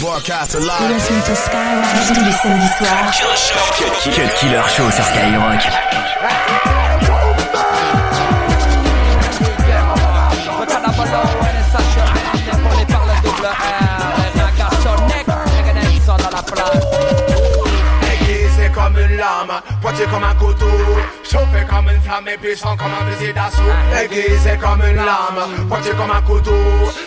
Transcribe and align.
Broadcast 0.00 0.54
live. 0.54 0.90
Listen 0.90 1.22
to 1.22 1.34
Skyrock 1.34 2.14
tous 2.14 2.24
les 2.24 2.32
samedis 2.32 2.68
soirs. 2.78 3.12
Cut 4.10 4.34
Killer 4.34 4.62
Show 4.68 4.90
sur 4.90 5.04
Skyrock. 5.04 6.73
Pointé 19.80 20.04
comme 20.04 20.24
un 20.24 20.34
couteau, 20.34 20.66
chauffé 21.22 21.64
comme 21.68 21.88
une 21.88 22.00
flamme 22.00 22.28
et 22.28 22.36
puissant 22.38 22.76
comme 22.76 22.92
un 22.92 23.12
fusil 23.12 23.32
d'assaut. 23.32 23.62
Aiguisé 24.02 24.56
comme 24.60 24.82
une 24.82 24.96
lame, 24.96 25.68
pointé 25.68 25.90
comme 25.90 26.10
un 26.10 26.22
couteau, 26.22 26.52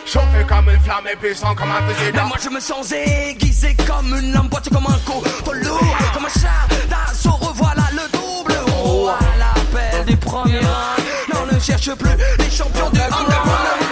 chauffé 0.05 0.43
comme 0.47 0.69
une 0.69 0.79
flamme 0.79 1.07
et 1.11 1.15
puissant 1.15 1.55
comme 1.55 1.71
un 1.71 1.81
fusil 1.87 2.11
d'assaut. 2.11 2.27
moi 2.27 2.37
je 2.41 2.49
me 2.49 2.59
sens 2.59 2.91
aiguisé 2.91 3.75
comme 3.85 4.15
une 4.17 4.33
lame, 4.33 4.49
pointé 4.49 4.69
comme 4.69 4.87
un 4.87 4.99
couteau 5.05 5.53
lourd, 5.53 5.97
comme 6.13 6.25
un 6.25 6.39
char 6.39 6.67
d'assaut. 6.89 7.31
Revoilà 7.31 7.87
le 7.93 8.11
double, 8.11 8.55
oh 8.83 9.09
à 9.09 9.19
l'appel 9.37 10.05
des 10.05 10.15
premiers 10.15 10.59
rangs. 10.59 11.33
Non, 11.33 11.51
ne 11.51 11.59
cherche 11.59 11.93
plus 11.93 12.15
les 12.39 12.49
champions 12.49 12.89
du 12.89 12.99
underground. 12.99 13.86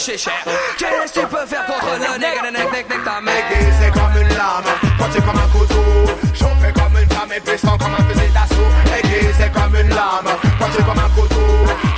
Lâcher 0.00 0.18
cher. 0.18 0.32
Qu'est-ce 0.78 1.12
que 1.12 1.20
tu 1.20 1.26
peux 1.26 1.46
faire 1.46 1.66
contre 1.66 1.86
le 1.92 2.18
nec, 2.18 2.42
nec, 2.42 2.72
nec, 2.72 2.88
nec, 2.88 3.04
ta 3.04 3.20
mec? 3.20 3.44
Aiguisé 3.50 3.90
comme 3.92 4.22
une 4.22 4.28
lame, 4.28 4.64
pointé 4.98 5.20
comme 5.20 5.38
un 5.38 5.48
couteau, 5.58 5.84
chauffé 6.32 6.72
comme 6.72 6.96
une 7.00 7.10
flamme 7.10 7.32
et 7.36 7.40
puissant 7.40 7.76
comme 7.76 7.94
un 7.94 8.04
fusil 8.08 8.32
d'assaut. 8.32 8.70
Aiguisé 8.96 9.50
comme 9.52 9.76
une 9.76 9.88
lame, 9.90 10.30
pointé 10.58 10.82
comme 10.82 10.98
un 10.98 11.10
couteau, 11.10 11.46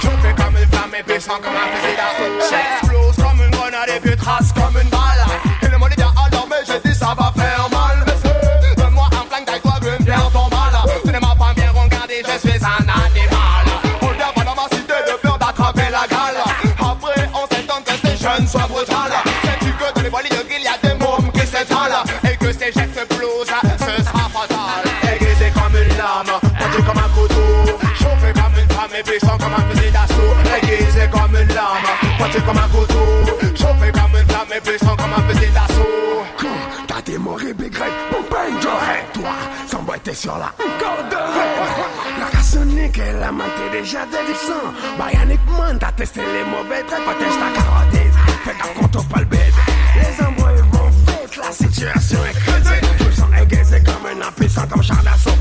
chauffé 0.00 0.34
comme 0.36 0.56
une 0.56 0.68
flamme 0.68 0.94
et 0.98 1.02
puissant 1.02 1.38
comme 1.42 1.54
un 1.54 1.76
fusil 1.76 1.91
bang, 38.32 38.60
Toi, 39.12 39.30
sans 39.66 39.82
boîte 39.82 40.02
t'es 40.04 40.14
sur 40.14 40.36
la 40.38 40.50
corde. 40.80 41.16
La 42.18 42.26
cassonique 42.30 42.98
et 42.98 43.12
la 43.20 43.30
main 43.30 43.44
t'es 43.56 43.78
déjà 43.78 44.00
déliçant. 44.06 44.68
Bionic 44.96 45.40
Man, 45.58 45.78
t'as 45.78 45.92
testé 45.92 46.20
les 46.20 46.44
mauvais 46.44 46.82
traits, 46.82 47.18
teste 47.18 47.38
ta 47.38 47.60
carotide. 47.60 48.14
Fais 48.44 48.80
qu'on 48.80 48.88
t'offre 48.88 49.08
pas 49.08 49.20
le 49.20 49.26
bébé. 49.26 49.42
Les 49.96 50.24
embrouilles 50.24 50.64
vont 50.72 50.88
vite, 51.06 51.36
la 51.36 51.52
situation 51.52 52.18
est 52.24 52.38
critique. 52.40 52.98
Tout 52.98 53.12
sont 53.12 53.32
aiguisés 53.40 53.82
comme 53.84 54.06
un 54.06 54.26
impuissant, 54.26 54.66
comme 54.66 54.82
char 54.82 55.02
d'assaut 55.02 55.31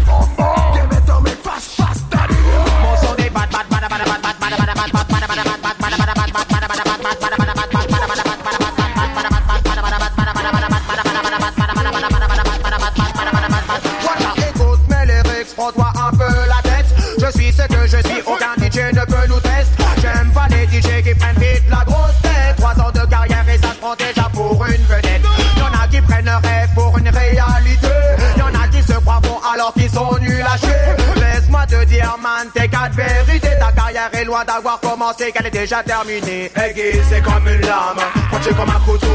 Carrière 34.02 34.22
est 34.22 34.26
loin 34.26 34.44
d'avoir 34.46 34.80
commencé, 34.80 35.32
qu'elle 35.32 35.46
est 35.46 35.52
déjà 35.52 35.84
terminée. 35.84 36.52
Aiguisé 36.56 37.22
comme 37.22 37.48
une 37.48 37.62
lame, 37.62 38.02
pointé 38.32 38.50
comme 38.50 38.70
un 38.70 38.80
couteau. 38.80 39.08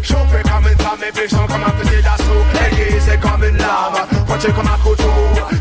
Chauffé 0.00 0.42
comme 0.44 0.68
une 0.70 0.78
flamme 0.78 1.02
et 1.08 1.12
puissant 1.12 1.46
comme 1.48 1.64
un 1.64 1.72
fusil 1.78 2.02
d'assaut. 2.02 2.44
Aiguisé 2.64 3.18
comme 3.18 3.42
une 3.42 3.56
lame, 3.56 4.06
pointé 4.28 4.52
comme 4.52 4.68
un 4.68 4.78
couteau. 4.78 5.10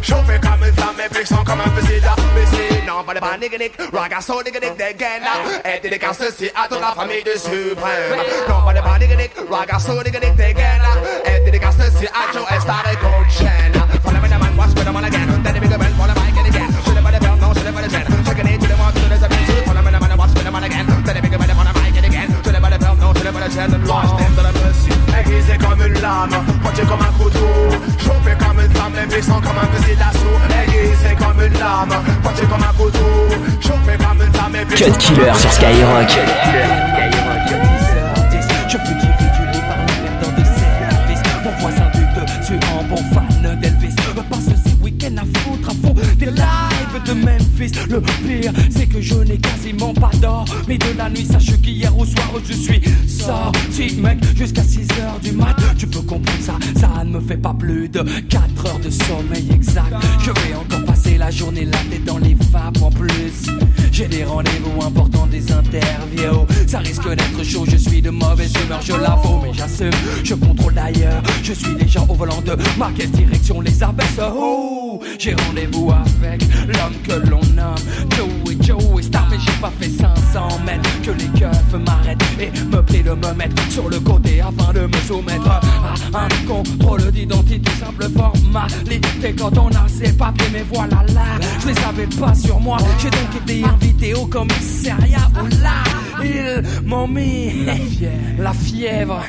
Chauffé 0.03 0.39
comme 0.39 0.63
une 0.67 0.73
flamme 0.73 1.01
et 1.03 1.09
puissant 1.09 1.43
comme 1.43 1.61
un 1.61 1.71
fusil 1.75 2.01
d'assaut. 2.01 2.21
Non, 2.87 3.03
pas 3.03 3.13
de 3.15 3.19
panique, 3.19 3.73
ragasso, 3.93 4.43
nick, 4.43 4.59
dégaine. 4.59 5.23
Et 5.65 5.79
dédicace 5.79 6.17
ceci 6.19 6.51
à 6.55 6.67
toute 6.67 6.79
la 6.79 6.93
famille 6.93 7.23
du 7.23 7.31
suprême. 7.31 8.21
Non, 8.47 8.61
pas 8.63 8.73
de 8.73 8.81
panique, 8.81 9.33
ragasso, 9.49 10.03
nick, 10.03 10.19
dégaine. 10.35 10.81
Et 11.25 11.39
dédicace 11.45 11.75
ceci 11.79 12.07
à 12.07 12.31
Joe 12.31 12.45
Estar 12.55 12.83
et 12.91 12.95
Cold 12.97 13.29
Chain. 13.31 13.71
Follow 14.03 14.21
me, 14.21 14.27
the 14.27 14.37
man, 14.37 14.55
watch 14.55 14.75
me, 14.75 14.83
the 14.83 14.91
man 14.91 15.03
again. 15.05 15.41
Then 15.43 15.53
the 15.55 15.59
bigger 15.61 15.77
bell, 15.77 15.93
follow 15.97 16.13
my 16.13 16.26
mercy. 23.65 24.89
Aiguisé 25.19 25.57
comme 25.57 25.81
une 25.81 26.01
lame, 26.01 26.29
pointé 26.61 26.83
comme 26.83 27.01
un 27.01 27.23
couteau. 27.23 27.39
Chauffé 27.97 28.35
comme 28.39 28.59
une 28.59 29.07
puissants 29.07 29.41
comme 29.41 29.57
un 29.57 29.75
fusil 29.75 29.95
d'assaut. 29.95 30.37
Aiguisé 30.63 31.15
comme 31.15 31.41
une 31.41 31.53
lame, 31.53 32.03
pointé 32.21 32.43
comme 32.45 32.63
un 32.63 32.73
couteau. 32.73 32.99
Chauffé 33.59 33.97
comme 33.97 34.21
une 34.21 34.31
puissants 34.65 34.91
Cut 34.91 34.97
Killer 34.97 35.33
sur 35.35 35.51
Skyrock. 35.51 36.96
Le 47.89 48.01
pire 48.01 48.53
c'est 48.69 48.87
que 48.87 49.01
je 49.01 49.15
n'ai 49.15 49.37
quasiment 49.37 49.93
pas 49.93 50.11
d'or. 50.21 50.45
Mais 50.67 50.77
de 50.77 50.97
la 50.97 51.09
nuit 51.09 51.25
sache 51.25 51.59
qu'hier 51.61 51.97
au 51.97 52.05
soir 52.05 52.31
je 52.47 52.53
suis 52.53 52.81
sorti 53.07 53.95
mec 54.01 54.19
Jusqu'à 54.35 54.61
6h 54.61 55.21
du 55.23 55.31
mat. 55.31 55.55
Tu 55.77 55.87
peux 55.87 56.01
comprendre 56.01 56.41
ça, 56.41 56.53
ça 56.79 57.03
ne 57.03 57.11
me 57.11 57.19
fait 57.19 57.37
pas 57.37 57.53
plus 57.53 57.89
de 57.89 58.03
4 58.29 58.65
heures 58.65 58.79
de 58.79 58.89
sommeil 58.89 59.47
exact. 59.51 59.95
Je 60.23 60.31
vais 60.31 60.55
encore 60.55 60.85
passer 60.85 61.17
la 61.17 61.31
journée 61.31 61.65
là 61.65 61.77
tête 61.89 62.05
dans 62.05 62.17
les 62.17 62.35
vapes 62.51 62.81
en 62.81 62.89
plus. 62.89 63.47
J'ai 63.91 64.07
des 64.07 64.23
rendez-vous 64.23 64.83
importants, 64.85 65.27
des 65.27 65.51
interviews. 65.51 66.45
Ça 66.67 66.79
risque 66.79 67.07
d'être 67.09 67.43
chaud, 67.43 67.65
je 67.67 67.77
suis 67.77 68.01
de 68.01 68.09
mauvaise 68.09 68.53
humeur, 68.63 68.79
je 68.81 68.93
l'avoue 68.93 69.41
Mais 69.43 69.53
j'assume, 69.53 69.91
je 70.23 70.33
contrôle 70.35 70.73
d'ailleurs 70.73 71.21
Je 71.43 71.53
suis 71.53 71.75
déjà 71.75 72.01
au 72.01 72.13
volant 72.13 72.41
de 72.41 72.55
ma 72.77 72.91
direction 72.91 73.61
les 73.61 73.83
abaisse 73.83 74.19
Oh, 74.19 74.86
j'ai 75.19 75.33
rendez-vous 75.33 75.91
avec 75.91 76.41
l'homme 76.67 76.95
que 77.03 77.29
l'on 77.29 77.41
nomme 77.55 77.75
Joey 78.15 78.57
Joey 78.61 79.03
Star 79.03 79.27
Mais 79.29 79.37
j'ai 79.39 79.61
pas 79.61 79.71
fait 79.79 79.89
500 79.89 80.59
mètres 80.65 80.89
Que 81.03 81.11
les 81.11 81.39
keufs 81.39 81.73
m'arrêtent 81.85 82.23
et 82.39 82.51
me 82.65 82.81
prient 82.81 83.03
de 83.03 83.11
me 83.11 83.33
mettre 83.33 83.71
sur 83.71 83.89
le 83.89 83.99
côté 83.99 84.41
Afin 84.41 84.73
de 84.73 84.81
me 84.81 84.97
soumettre 85.07 85.49
à 85.49 86.25
un 86.25 86.47
contrôle 86.47 87.11
d'identité 87.11 87.71
Simple 87.79 88.09
formalité. 88.09 89.35
Quand 89.37 89.57
on 89.57 89.69
a 89.69 89.87
ses 89.87 90.13
papiers 90.13 90.47
Mais 90.53 90.65
voilà 90.71 91.03
là, 91.13 91.39
je 91.61 91.67
les 91.67 91.79
avais 91.83 92.07
pas 92.07 92.33
sur 92.33 92.59
moi. 92.59 92.77
J'ai 92.99 93.09
donc 93.09 93.41
été 93.43 93.63
invité 93.63 94.13
au 94.13 94.25
commissariat 94.25 95.29
Où 95.41 95.47
là, 95.61 96.23
ils 96.23 96.87
m'ont 96.87 97.07
mis 97.07 97.65
la 98.37 98.53
fièvre. 98.53 99.21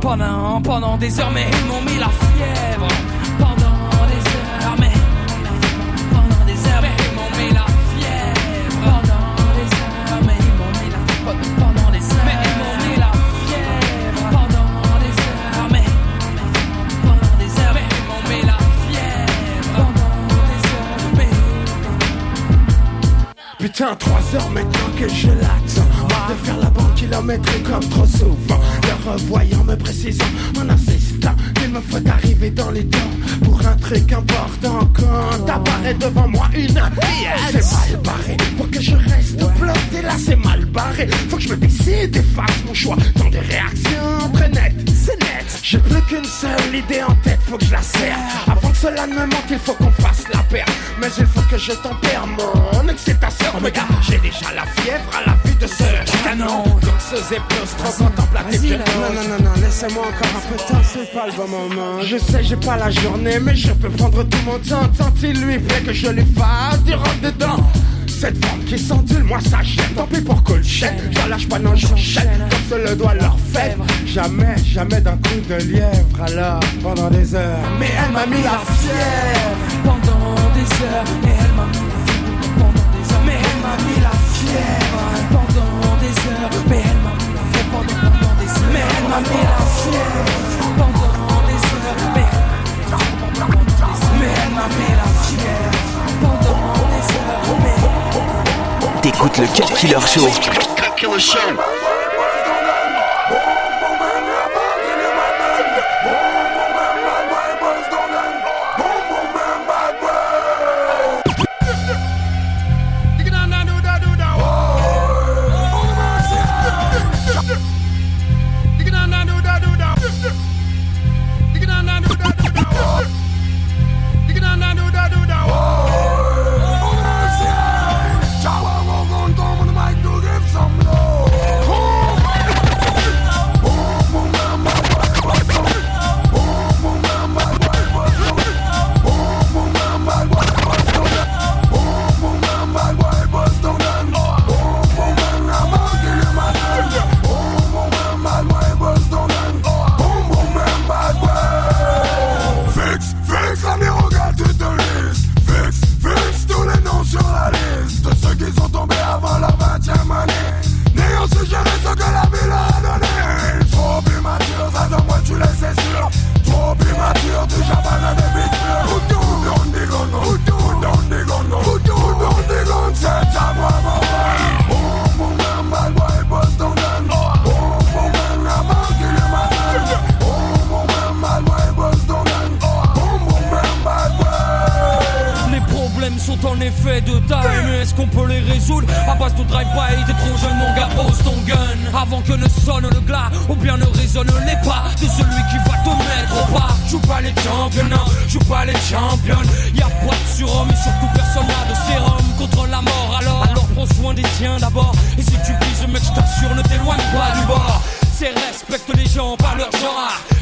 Pendant, 0.00 0.60
pendant 0.62 0.96
des 0.96 1.18
heures 1.20 1.30
Mais 1.32 1.46
ils 1.50 1.66
m'ont 1.66 1.82
mis 1.82 1.98
la 1.98 2.08
fièvre 2.08 2.88
Putain, 23.78 23.94
trois 23.94 24.20
heures 24.34 24.50
maintenant 24.50 24.90
que 24.98 25.08
je 25.08 25.28
l'attends 25.28 26.08
De 26.28 26.34
faire 26.44 26.56
la 26.56 26.68
banque 26.68 26.96
kilométrique 26.96 27.62
comme 27.62 27.88
trop 27.90 28.06
souvent 28.06 28.60
Le 28.82 29.08
revoyant 29.08 29.62
me 29.62 29.76
précisant 29.76 30.24
Mon 30.56 30.68
assistant 30.68 31.36
Il 31.62 31.70
me 31.70 31.80
faut 31.80 32.08
arriver 32.08 32.50
dans 32.50 32.72
les 32.72 32.84
temps 32.86 32.98
pour 33.44 33.64
un 33.64 33.76
truc 33.76 34.12
important. 34.12 34.80
Quand 34.94 35.44
t'apparaît 35.46 35.94
devant 35.94 36.26
moi 36.26 36.48
une 36.54 36.68
c'est 36.68 37.62
mal 37.72 38.02
barré. 38.02 38.36
Pour 38.56 38.70
que 38.70 38.80
je 38.80 38.96
reste 38.96 39.38
planté 39.38 40.02
là, 40.02 40.14
c'est 40.18 40.36
mal 40.36 40.64
barré. 40.66 41.06
Faut 41.28 41.36
que 41.36 41.42
je 41.42 41.50
me 41.50 41.56
décide 41.56 42.16
et 42.16 42.22
fasse 42.34 42.64
mon 42.66 42.74
choix 42.74 42.96
dans 43.16 43.28
des 43.28 43.38
réactions 43.38 44.30
très 44.32 44.48
nettes. 44.48 44.90
C'est 44.92 45.18
net. 45.20 45.60
J'ai 45.62 45.78
plus 45.78 46.02
qu'une 46.02 46.24
seule 46.24 46.74
idée 46.74 47.02
en 47.02 47.14
tête, 47.22 47.38
faut 47.46 47.58
que 47.58 47.64
je 47.64 47.72
la 47.72 47.82
serre. 47.82 48.16
Cela 48.80 49.06
ne 49.06 49.14
me 49.14 49.26
manque, 49.26 49.50
il 49.50 49.58
faut 49.58 49.74
qu'on 49.74 49.90
fasse 49.90 50.24
la 50.32 50.42
paire. 50.44 50.66
Mais 51.00 51.08
il 51.18 51.26
faut 51.26 51.42
que 51.50 51.58
je 51.58 51.72
tempère 51.72 52.24
mon 52.26 52.88
excitation. 52.88 53.46
Oh, 53.56 53.68
gars, 53.74 53.82
j'ai 54.02 54.18
déjà 54.18 54.52
la 54.54 54.64
fièvre 54.80 55.04
à 55.16 55.28
la 55.28 55.36
vue 55.44 55.54
de 55.56 55.66
ce 55.66 56.24
canon. 56.24 56.64
Donc 56.64 56.98
ce 56.98 57.34
plus 57.34 57.76
trop 57.76 58.04
contemple 58.04 58.34
la 58.34 58.42
Non, 58.42 59.14
non, 59.14 59.28
non, 59.28 59.44
non, 59.44 59.60
laissez-moi 59.60 60.02
encore 60.02 60.36
un 60.36 60.48
peu 60.48 60.56
de 60.56 60.68
temps, 60.68 60.82
c'est 60.84 61.12
pas 61.12 61.26
le 61.26 61.32
bon 61.32 61.48
moment. 61.48 62.02
Je 62.02 62.18
sais, 62.18 62.42
j'ai 62.42 62.56
pas 62.56 62.76
la 62.76 62.90
journée, 62.90 63.38
mais 63.40 63.56
je 63.56 63.72
peux 63.72 63.90
prendre 63.90 64.22
tout 64.24 64.38
mon 64.44 64.58
temps. 64.58 64.88
Tant 64.96 65.12
il 65.22 65.40
lui 65.40 65.58
plaît 65.58 65.82
que 65.84 65.92
je 65.92 66.08
lui 66.08 66.24
fasse 66.36 66.82
du 66.84 66.94
rentre 66.94 67.20
dedans. 67.22 67.70
Cette 68.18 68.44
femme 68.44 68.64
qui 68.66 68.78
s'endule, 68.78 69.22
moi 69.22 69.38
ça 69.40 69.62
jette 69.62 69.94
Tant 69.94 70.06
pis 70.06 70.20
pour 70.20 70.42
Colchette, 70.42 71.00
j'en 71.12 71.28
lâche 71.28 71.48
pas, 71.48 71.58
non 71.58 71.76
j'enchaîne 71.76 72.48
Comme 72.50 72.78
se 72.78 72.88
le 72.90 72.96
doit 72.96 73.14
leur 73.14 73.38
faire 73.52 73.76
Jamais, 74.06 74.56
jamais 74.64 75.00
d'un 75.02 75.16
coup 75.18 75.38
de 75.48 75.54
lièvre. 75.54 76.22
Alors, 76.26 76.60
pendant 76.82 77.10
des 77.10 77.34
heures. 77.34 77.58
Mais 77.78 77.90
elle 77.92 78.10
m'a 78.10 78.26
mis 78.26 78.42
la 78.42 78.58
fièvre. 78.58 79.54
Pendant 79.84 80.34
des 80.54 80.68
heures. 80.82 81.04
Mais 81.22 81.34
elle 81.38 81.54
m'a 81.54 81.66
mis 81.68 81.84
la 81.86 82.00
fièvre. 82.08 82.58
Pendant 82.58 82.88
des 82.90 83.12
heures. 83.12 83.24
Mais 83.26 83.38
elle 83.38 83.60
m'a 83.62 83.76
mis 83.84 84.00
la 84.00 84.14
fièvre. 84.32 85.02
Pendant 85.30 85.94
des 86.00 86.14
heures. 86.26 86.50
Mais 86.72 86.80
elle 86.80 87.02
m'a 87.04 87.10
mis 87.10 87.22
la 87.22 87.38
fièvre. 87.38 87.62
Pendant 87.68 88.40
des 88.40 88.50
heures. 88.58 88.72
Mais 88.72 88.86
elle 88.96 89.08
m'a 89.08 89.20
mis 89.20 89.44
la 89.44 89.60
fièvre. 89.78 90.32
Pendant 90.78 91.44
des 91.46 91.62
heures. 91.76 92.02
Mais 94.18 94.32
elle 94.42 94.54
m'a 94.56 94.66
mis 94.78 94.92
la 94.98 95.08
fièvre. 95.22 95.78
Pendant 96.20 96.72
des 96.90 97.06
heures 97.14 97.77
T'écoutes 99.10 99.38
le 99.38 99.46
Cut 99.46 99.74
Killer 99.74 100.06
Show. 100.06 100.28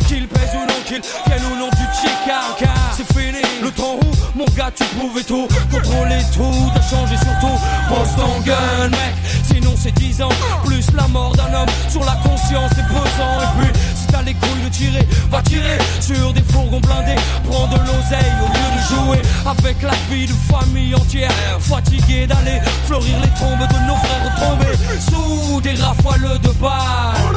Qu'il 0.09 0.29
pèse 0.29 0.51
ou 0.55 0.61
non, 0.61 0.81
qu'il 0.87 1.01
vienne 1.27 1.43
ou 1.53 1.57
non 1.59 1.69
du 1.69 1.85
check-out 2.01 2.57
Car 2.59 2.71
c'est 2.97 3.13
fini, 3.13 3.43
le 3.61 3.71
temps 3.71 3.97
où 4.01 4.39
mon 4.39 4.45
gars 4.57 4.71
tu 4.75 4.85
pouvais 4.99 5.25
tout 5.25 5.49
Contrôler 5.71 6.23
tout, 6.33 6.71
t'as 6.75 6.81
changé 6.81 7.17
surtout 7.17 7.59
Pense 7.89 8.17
ton 8.17 8.41
gun 8.47 8.89
mec, 8.89 9.15
sinon 9.45 9.75
c'est 9.77 9.93
10 9.93 10.23
ans 10.23 10.29
Plus 10.65 10.87
la 10.95 11.09
mort 11.09 11.33
d'un 11.37 11.53
homme 11.53 11.69
sur 11.89 12.05
la 12.05 12.17
conscience 12.23 12.71
est 12.73 12.89
pesant. 12.89 13.41
Et 13.43 13.73
puis 13.73 13.76
les 14.25 14.35
couilles 14.35 14.65
de 14.65 14.69
tirer, 14.69 15.07
va 15.31 15.43
tirer 15.43 15.79
sur 16.01 16.33
des 16.33 16.43
fourgons 16.43 16.81
blindés, 16.81 17.21
prends 17.49 17.67
de 17.69 17.79
l'oseille 17.79 18.33
au 18.43 18.47
lieu 18.47 18.69
de 18.77 18.83
jouer 18.89 19.23
avec 19.47 19.83
la 19.83 19.95
vie 20.11 20.27
de 20.27 20.33
famille 20.33 20.95
entière, 20.95 21.31
fatigué 21.61 22.27
d'aller 22.27 22.61
fleurir 22.87 23.17
les 23.21 23.29
tombes 23.39 23.69
de 23.69 23.87
nos 23.87 23.97
frères 23.97 24.35
tombés 24.41 24.77
sous 25.01 25.61
des 25.61 25.75
rafales 25.75 26.39
de 26.41 26.51
balles. 26.61 27.37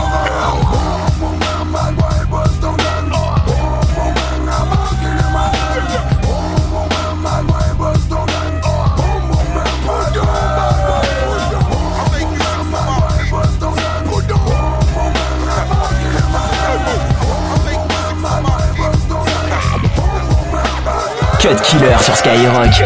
Cut 21.41 21.59
Killer 21.63 21.97
sur 22.03 22.15
Skyrock. 22.15 22.69
Cut 22.69 22.83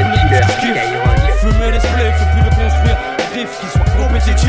Killer. 0.62 0.82
Fumer 1.42 1.72
les 1.72 1.80
spliffs 1.80 2.24
plus 2.32 2.42
de 2.42 2.56
construire 2.56 2.98
qui. 4.38 4.48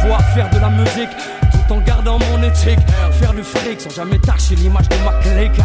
Pouvoir 0.00 0.20
faire 0.34 0.48
de 0.48 0.58
la 0.58 0.70
musique 0.70 1.10
tout 1.50 1.74
en 1.74 1.78
gardant 1.80 2.18
mon 2.30 2.42
éthique. 2.42 2.78
Faire 3.22 3.34
du 3.34 3.44
fric 3.44 3.80
sans 3.80 3.90
jamais 3.90 4.18
tâcher 4.18 4.56
l'image 4.56 4.88
de 4.88 4.96
ma 5.04 5.12
clique. 5.22 5.62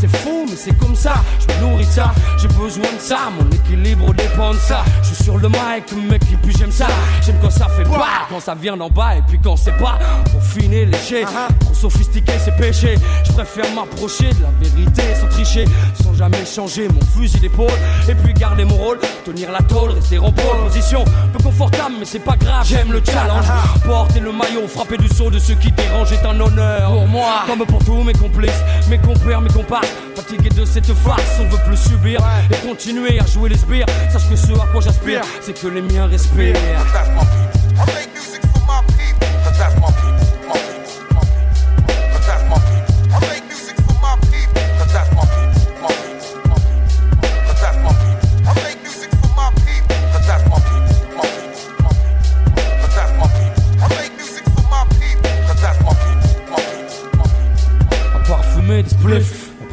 C'est 0.00 0.16
fou, 0.18 0.46
mais 0.48 0.56
c'est 0.56 0.78
comme 0.78 0.94
ça. 0.94 1.14
Je 1.40 1.52
me 1.52 1.60
nourris 1.60 1.84
de 1.84 1.90
ça, 1.90 2.12
j'ai 2.38 2.48
besoin 2.48 2.84
de 2.84 3.00
ça. 3.00 3.18
Mon 3.36 3.50
équilibre 3.50 4.14
dépend 4.14 4.52
de 4.52 4.58
ça. 4.58 4.84
Je 5.02 5.08
suis 5.08 5.24
sur 5.24 5.36
le 5.36 5.48
mic, 5.48 5.92
mec, 6.08 6.22
et 6.32 6.36
puis 6.36 6.54
j'aime 6.56 6.70
ça. 6.70 6.86
J'aime 7.26 7.36
quand 7.42 7.50
ça 7.50 7.66
fait 7.68 7.82
pas, 7.82 8.26
quand 8.30 8.40
ça 8.40 8.54
vient 8.54 8.76
d'en 8.76 8.88
bas, 8.88 9.16
et 9.16 9.22
puis 9.26 9.40
quand 9.42 9.56
c'est 9.56 9.76
pas. 9.76 9.98
Pour 10.30 10.42
finir 10.42 10.86
léger, 10.86 11.24
trop 11.58 11.74
sophistiqué, 11.74 12.32
c'est 12.42 12.56
péché. 12.56 12.94
Je 13.24 13.32
préfère 13.32 13.70
m'approcher 13.74 14.30
de 14.30 14.42
la 14.42 14.50
vérité 14.62 15.02
sans 15.20 15.26
tricher, 15.26 15.64
sans 16.02 16.14
jamais 16.14 16.46
changer 16.46 16.88
mon 16.88 17.00
fusil 17.00 17.40
d'épaule. 17.40 17.68
Et 18.08 18.14
puis 18.14 18.32
garder 18.34 18.64
mon 18.64 18.76
rôle, 18.76 19.00
tenir 19.24 19.50
la 19.50 19.62
tôle, 19.62 19.90
rester 19.90 20.18
en 20.18 20.30
pole 20.30 20.64
position. 20.64 21.04
Peu 21.32 21.42
confortable, 21.42 21.96
mais 21.98 22.06
c'est 22.06 22.20
pas 22.20 22.36
grave, 22.36 22.64
j'aime 22.64 22.92
le 22.92 23.02
challenge. 23.04 23.46
Porter 23.84 24.20
le 24.20 24.32
maillot, 24.32 24.68
frapper 24.68 24.96
du 24.96 25.08
saut 25.08 25.30
de 25.30 25.40
ceux 25.40 25.56
qui 25.56 25.72
dérangent 25.72 26.12
est 26.12 26.24
un 26.24 26.40
honneur 26.40 26.92
pour 27.00 27.08
moi. 27.08 27.44
Comme 27.46 27.64
pour 27.66 27.82
tous 27.84 28.02
mes 28.02 28.12
complices, 28.12 28.62
mes 28.88 28.98
compères, 28.98 29.40
mes 29.40 29.50
comparses. 29.50 29.88
Fatigué 30.14 30.50
de 30.50 30.64
cette 30.64 30.92
farce, 30.92 31.40
on 31.40 31.48
veut 31.48 31.62
plus 31.66 31.76
subir 31.76 32.20
et 32.50 32.66
continuer 32.66 33.18
à 33.18 33.26
jouer 33.26 33.48
les 33.48 33.56
sbires. 33.56 33.86
Sache 34.10 34.28
que 34.28 34.36
ce 34.36 34.52
à 34.52 34.66
quoi 34.70 34.80
j'aspire, 34.80 35.22
c'est 35.40 35.58
que 35.58 35.68
les 35.68 35.82
miens 35.82 36.06
respirent. 36.06 36.56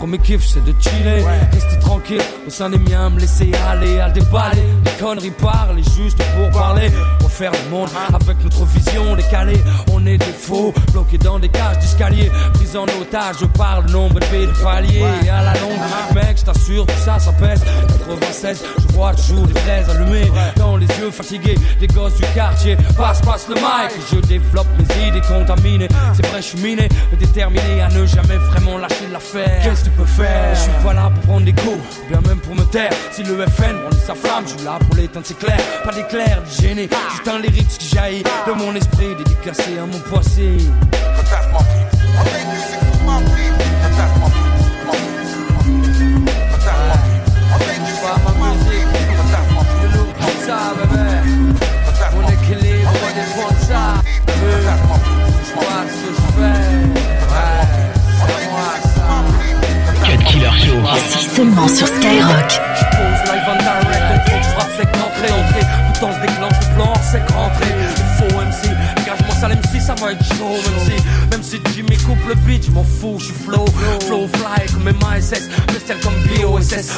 Mes 0.07 0.19
kiff 0.19 0.47
c'est 0.47 0.63
de 0.63 0.73
chiller, 0.79 1.21
rester 1.51 1.79
tranquille 1.79 2.21
au 2.47 2.49
sein 2.49 2.69
des 2.69 2.77
miens, 2.77 3.09
me 3.09 3.19
laisser 3.19 3.51
aller 3.69 3.99
à 3.99 4.09
déballer. 4.09 4.63
Les 4.85 5.03
conneries 5.03 5.31
parlent 5.31 5.83
juste 5.97 6.17
pour 6.35 6.49
parler, 6.51 6.89
refaire 7.21 7.51
le 7.51 7.69
monde 7.69 7.89
avec 8.13 8.41
notre 8.41 8.63
vision 8.65 9.15
décalée. 9.17 9.61
On 9.91 10.05
est 10.05 10.17
des 10.17 10.25
faux, 10.25 10.73
bloqués 10.93 11.17
dans 11.17 11.39
des 11.39 11.49
cages 11.49 11.79
d'escalier, 11.79 12.31
pris 12.53 12.77
en 12.77 12.85
otage 13.01 13.45
par 13.57 13.81
le 13.81 13.91
nombre 13.91 14.19
de 14.21 14.63
paliers. 14.63 15.03
à 15.29 15.43
la 15.43 15.53
longue, 15.59 16.15
mec, 16.15 16.37
je 16.37 16.45
t'assure, 16.45 16.85
tout 16.85 16.93
ça, 17.03 17.19
ça 17.19 17.33
pèse. 17.33 17.61
96, 18.07 18.63
je 18.79 18.86
vois 18.97 19.13
toujours 19.13 19.45
des 19.45 19.59
fraises 19.59 19.89
allumées 19.89 20.31
dans 20.55 20.75
les 20.75 20.87
yeux 20.99 21.11
fatigués 21.11 21.55
des 21.79 21.87
gosses 21.87 22.15
du 22.15 22.23
quartier. 22.33 22.75
Passe, 22.97 23.21
passe 23.21 23.47
le 23.47 23.55
mic, 23.55 23.91
je 24.11 24.19
développe 24.27 24.67
mes 24.77 25.07
idées 25.07 25.21
contaminées. 25.21 25.87
C'est 26.15 26.25
vrai, 26.25 26.41
je 26.41 26.47
suis 26.47 26.59
miné, 26.59 26.89
déterminé 27.19 27.81
à 27.81 27.89
ne 27.89 28.05
jamais 28.07 28.37
vraiment 28.49 28.79
lâcher 28.79 29.07
l'affaire. 29.11 29.61
Qu'est-ce 29.63 29.81
que 29.81 29.89
tu 29.89 29.91
peux 29.91 30.05
faire? 30.05 30.55
Je 30.55 30.61
suis 30.61 30.71
pas 30.83 30.93
là 30.93 31.11
pour 31.13 31.23
prendre 31.23 31.45
des 31.45 31.53
coups, 31.53 31.77
bien 32.09 32.21
même 32.27 32.39
pour 32.39 32.55
me 32.55 32.63
taire. 32.63 32.91
Si 33.11 33.21
le 33.23 33.45
FN 33.45 33.75
brandit 33.81 34.05
sa 34.05 34.15
flamme, 34.15 34.45
je 34.45 34.57
suis 34.57 34.65
là 34.65 34.79
pour 34.79 34.95
l'éteindre, 34.95 35.25
c'est 35.27 35.37
clair. 35.37 35.59
Pas 35.85 35.93
d'éclair, 35.93 36.41
gêné, 36.59 36.89
juste 37.11 37.27
un 37.27 37.39
lyrique 37.39 37.67
qui 37.67 37.95
jaillit 37.95 38.23
de 38.23 38.51
mon 38.53 38.73
esprit, 38.73 39.15
dédicacé 39.15 39.77
à 39.77 39.85
mon 39.85 39.99
poissé. 40.09 40.57
Ici 42.57 43.46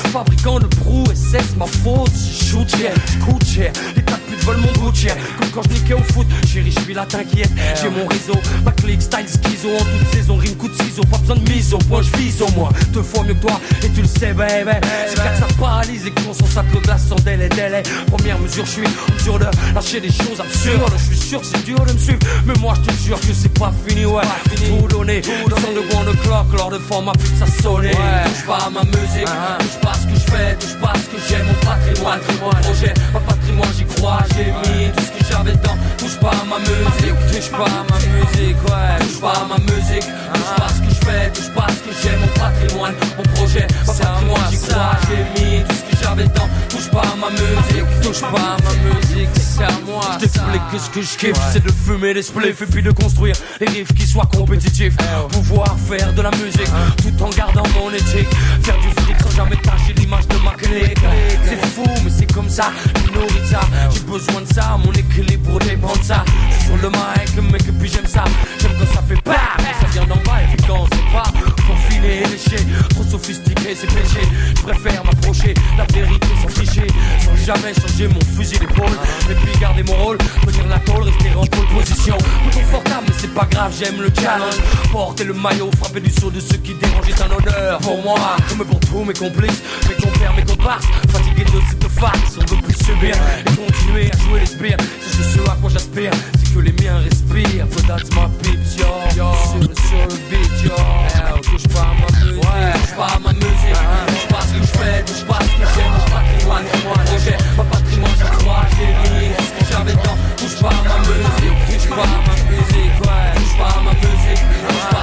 fabricant 0.09 0.59
de 0.59 0.67
brou 0.67 1.03
SS, 1.13 1.55
ma 1.57 1.65
faute, 1.65 2.11
je 2.13 2.45
shoot 2.45 2.69
cher, 2.69 2.93
coûte 3.25 3.45
cher, 3.45 3.71
les 3.95 4.01
tas 4.01 4.15
de 4.15 4.21
putes 4.21 4.45
veulent 4.45 4.57
mon 4.57 4.71
bout 4.73 4.95
cher, 4.95 5.15
comme 5.39 5.49
quand 5.49 5.61
je 5.69 5.75
niquais 5.75 5.93
au 5.93 6.03
foot, 6.13 6.27
chérie, 6.47 6.71
je 6.75 6.79
suis 6.81 6.93
là, 6.93 7.05
t'inquiète, 7.07 7.51
j'ai 7.81 7.89
mon 7.89 8.07
réseau, 8.07 8.39
ma 8.63 8.71
clique, 8.71 9.01
style 9.01 9.27
schizo, 9.27 9.69
en 9.69 9.77
toute 9.77 10.13
saison, 10.13 10.35
rime 10.37 10.55
coup 10.55 10.67
de 10.67 10.73
ciseaux, 10.73 11.03
pas 11.03 11.17
besoin 11.17 11.35
de 11.35 11.49
mise 11.49 11.73
au 11.73 11.77
point, 11.77 12.01
je 12.01 12.17
vise 12.17 12.41
au 12.41 12.49
moins, 12.51 12.69
deux 12.91 13.03
fois 13.03 13.23
mieux 13.23 13.35
que 13.35 13.41
toi, 13.41 13.59
et 13.83 13.89
tu 13.89 14.01
le 14.01 14.07
sais, 14.07 14.33
baby, 14.33 14.71
c'est 15.07 15.15
clair 15.15 15.33
que 15.33 15.39
ça 15.39 15.47
paralyse 15.59 16.05
et 16.07 16.11
qu'on 16.11 16.33
s'en 16.33 16.47
sac 16.47 16.65
de 16.73 16.79
glace 16.79 17.07
sans 17.07 17.15
délai, 17.23 17.49
délai, 17.49 17.83
première 18.07 18.39
mesure, 18.39 18.65
je 18.65 18.71
suis 18.71 18.87
en 18.87 19.13
mesure 19.13 19.39
de 19.39 19.45
lâcher 19.75 20.01
des 20.01 20.11
choses 20.11 20.39
absurdes, 20.39 20.93
je 20.97 21.03
suis 21.13 21.18
sûr 21.29 21.41
c'est 21.43 21.63
dur 21.63 21.77
de 21.85 21.93
me 21.93 21.97
suivre, 21.97 22.19
mais 22.45 22.55
moi 22.59 22.73
je 22.77 22.89
te 22.89 23.03
jure 23.03 23.19
que 23.19 23.33
c'est 23.33 23.53
pas 23.59 23.71
fini, 23.85 24.03
ouais, 24.03 24.23
tout 24.55 24.87
donné, 24.87 25.21
le 25.21 25.55
son 25.61 25.73
de 25.73 25.95
one 25.95 26.09
o'clock, 26.09 26.47
lors 26.57 26.71
de 26.71 26.79
format 26.79 27.13
ça 27.37 27.45
sonne, 27.61 27.87
touche 27.91 28.45
pas 28.47 28.57
à 28.65 28.69
ma 28.71 28.81
musique, 28.81 29.29
touche 29.59 29.79
pas 29.79 29.91
à 29.91 29.93
ce 29.93 30.07
que 30.07 30.15
je 30.15 30.31
fais, 30.31 30.55
touche 30.59 30.79
pas 30.81 30.91
à 30.91 30.97
ce 30.97 31.05
que 31.05 31.17
j'aime, 31.29 31.45
mon 31.45 31.53
patrimoine, 31.53 32.19
mon 32.41 32.49
projet, 32.49 32.93
ma 33.13 33.19
patrimoine, 33.19 33.69
j'y 33.77 33.85
crois, 33.85 34.19
j'ai 34.35 34.45
mis 34.45 34.91
tout 34.91 35.03
ce 35.03 35.11
que 35.11 35.18
j'avais 35.29 35.51
dedans, 35.53 35.77
touche 35.97 36.17
pas 36.19 36.31
à 36.31 36.45
ma 36.45 36.59
musique, 36.59 37.15
touche 37.31 37.49
pas 37.51 37.65
à 37.65 37.83
ma 37.89 37.99
musique, 37.99 38.57
ouais, 38.65 38.99
touche 38.99 39.21
pas 39.21 39.33
à 39.33 39.45
ma 39.45 39.57
musique, 39.57 40.05
touche 40.33 40.55
pas 40.57 40.65
à 40.65 40.69
ce 40.69 40.79
que 40.81 40.89
je 40.89 41.05
fais, 41.05 41.31
touche 41.31 41.53
pas 41.53 41.65
à 41.65 41.69
ce 41.69 41.79
que 41.79 41.95
j'aime, 42.01 42.19
mon 42.19 42.27
patrimoine, 42.27 42.93
mon 43.17 43.23
projet, 43.33 43.67
ma 43.85 43.93
patrimoine, 43.93 44.51
j'y 44.51 44.57
crois, 44.57 44.91
j'ai 45.07 45.41
mis 45.41 45.63
tout 45.63 45.75
ce 45.75 45.81
que 45.97 46.03
j'avais 46.03 46.23
dedans, 46.23 46.49
touche 46.69 46.89
pas 46.89 47.01
à 47.01 47.15
ma 47.15 47.29
musique, 47.29 48.01
touche 48.01 48.21
pas 48.21 48.27
à 48.27 48.57
ma 48.63 48.73
musique, 48.89 49.29
c'est 49.35 49.63
à 49.63 49.71
moi, 49.85 50.01
je 50.13 50.25
t'explique 50.25 50.67
que 50.71 50.79
ce 50.79 50.89
que 50.89 51.01
je 51.01 51.17
kiffe, 51.17 51.41
c'est 51.51 51.63
de 51.63 51.71
fumer 51.71 52.13
les 52.13 52.23
spliffs 52.23 52.61
et 52.61 52.65
puis 52.65 52.81
de 52.81 52.91
construire 52.91 53.35
des 53.59 53.67
riffs 53.67 53.93
qui 53.93 54.07
soient 54.07 54.29
compétitifs, 54.33 54.95
pouvoir 55.31 55.77
faire 55.87 56.13
de 56.13 56.21
la 56.21 56.31
musique 56.31 56.69
tout 56.97 57.23
en 57.23 57.29
gardant 57.29 57.63
mon 57.75 57.91
éthique, 57.91 58.29
faire 58.63 58.77
du 58.79 58.89
fric 59.01 59.15
sans 59.21 59.35
jamais 59.35 59.57
tâcher 59.57 59.93
l'image 59.97 60.27
de 60.27 60.37
ma 60.43 60.51
clique, 60.51 60.99
c'est 61.45 61.65
fou 61.67 61.83
mais 62.03 62.09
c'est 62.09 62.31
comme 62.33 62.49
ça, 62.49 62.71
je 63.05 63.11
nourris 63.11 63.47
ça, 63.49 63.61
j'ai 63.93 64.01
besoin 64.01 64.41
de 64.41 64.53
ça, 64.53 64.77
mon 64.83 64.91
équilibre 65.19 65.59
dépend 65.59 65.95
de 65.95 66.03
ça, 66.03 66.23
sur 66.65 66.77
le 66.77 66.89
mic 66.89 67.51
mec 67.51 67.63
puis 67.79 67.89
j'aime 67.89 68.05
ça, 68.05 68.23
j'aime 68.59 68.71
quand 68.79 68.93
ça 68.93 69.01
fait 69.01 69.21
pas, 69.21 69.57
ça 69.79 69.87
vient 69.91 70.05
d'en 70.05 70.15
bas 70.17 70.41
et 70.43 70.55
puis 70.55 70.65
quand 70.67 70.85
c'est 70.91 71.11
pas, 71.11 71.23
pour 71.65 71.77
filer 71.89 72.23
et 72.23 72.27
lécher, 72.27 72.65
trop 72.89 73.03
sophistiqué 73.03 73.75
c'est 73.75 73.87
péché, 73.87 74.21
je 74.55 74.61
préfère 74.61 75.03
m'approcher, 75.05 75.53
la 75.77 75.85
vérité 75.93 76.27
sans 76.41 76.53
tricher, 76.53 76.87
sans 77.19 77.35
jamais 77.35 77.73
changer 77.73 78.07
mon 78.07 78.21
fusil 78.35 78.59
d'épaule, 78.59 78.97
et 79.29 79.35
puis 79.35 79.59
garder 79.59 79.83
mon 79.83 79.95
rôle, 80.03 80.17
tenir 80.45 80.67
la 80.67 80.79
tôle, 80.79 81.03
rester 81.03 81.29
en 81.35 81.45
pole 81.45 81.67
position, 81.67 82.17
plus 82.51 82.61
confortable 82.61 83.05
mais 83.07 83.13
c'est 83.17 83.33
pas 83.33 83.47
grave, 83.49 83.73
j'aime 83.77 84.01
le 84.01 84.09
challenge, 84.15 84.55
porter 84.91 85.25
le 85.25 85.33
maillot, 85.33 85.69
frapper 85.79 86.01
du 86.01 86.11
saut 86.11 86.31
de 86.31 86.39
ceux 86.39 86.57
qui 86.57 86.73
dérangent 86.75 87.09
est 87.09 87.21
un 87.21 87.31
honneur 87.31 87.79
pour 87.79 88.01
moi, 88.03 88.19
comme 88.47 88.65
pour 88.65 88.79
tous 88.79 89.03
mes 89.03 89.13
complices, 89.13 89.61
mes 89.87 89.95
compères, 89.95 90.33
mes 90.35 90.43
comparses, 90.59 90.85
fatigués 91.11 91.45
de 91.45 91.61
cette 91.69 91.87
farce, 91.99 92.37
on 92.37 92.55
veut 92.55 92.61
plus 92.61 92.75
subir. 92.85 93.15
Et 93.15 93.55
continuer 93.55 94.11
à 94.11 94.17
jouer 94.17 94.39
les 94.41 94.45
spires, 94.45 94.77
c'est 95.01 95.23
ce 95.23 95.39
à 95.49 95.55
quoi 95.61 95.69
j'aspire, 95.69 96.11
c'est 96.37 96.53
que 96.53 96.59
les 96.59 96.71
miens 96.73 96.99
respirent, 96.99 97.65
so 97.71 97.81
that's 97.87 98.09
my 98.11 98.27
peeps, 98.41 98.75
yo, 98.77 98.87
yo. 99.15 99.31
Sur, 99.33 99.59
le- 99.59 99.75
sur 99.87 100.07
le 100.09 100.15
beat, 100.29 100.63
yo, 100.63 100.71
Eh, 100.75 101.41
touche 101.41 101.67
pas 101.73 101.81
à 101.81 101.93
ma 101.93 102.07
musique, 102.19 102.41
touche 102.41 102.95
pas 102.97 103.07
à 103.07 103.19
ma 103.19 103.33
musique, 103.33 103.79
touche 104.07 104.27
pas 104.29 104.37
à 104.37 104.41
ce 104.41 104.53
que 104.53 104.59
je 104.59 104.77
fais, 104.77 105.03
touche 105.05 105.25
pas 105.25 105.39
ce 105.41 105.47
que 105.47 105.67
j'aime, 105.75 105.93
mon 105.97 106.09
patrimoine, 106.15 106.63
mon 106.85 106.93
projet, 106.93 107.37
ma 107.57 107.63
patrimoine, 107.63 108.11
je 108.19 108.37
crois, 108.37 108.65
j'ai 108.75 108.91
tout 109.35 109.43
ce 109.43 109.65
que 109.65 109.71
j'avais 109.71 109.91
dedans, 109.93 110.17
touche 110.37 110.59
pas 110.61 110.69
à 110.69 110.83
ma 110.89 110.99
musique, 110.99 111.59
touche 111.67 111.89
pas 111.89 112.03
à 112.03 112.19
ma 112.27 112.35
musique, 112.51 112.95
ouais, 112.99 113.27
touche 113.35 113.57
pas 113.57 113.69
à 113.69 113.81
ma 113.81 113.93
musique, 113.93 114.43
touche 114.67 114.89
pas 114.91 114.98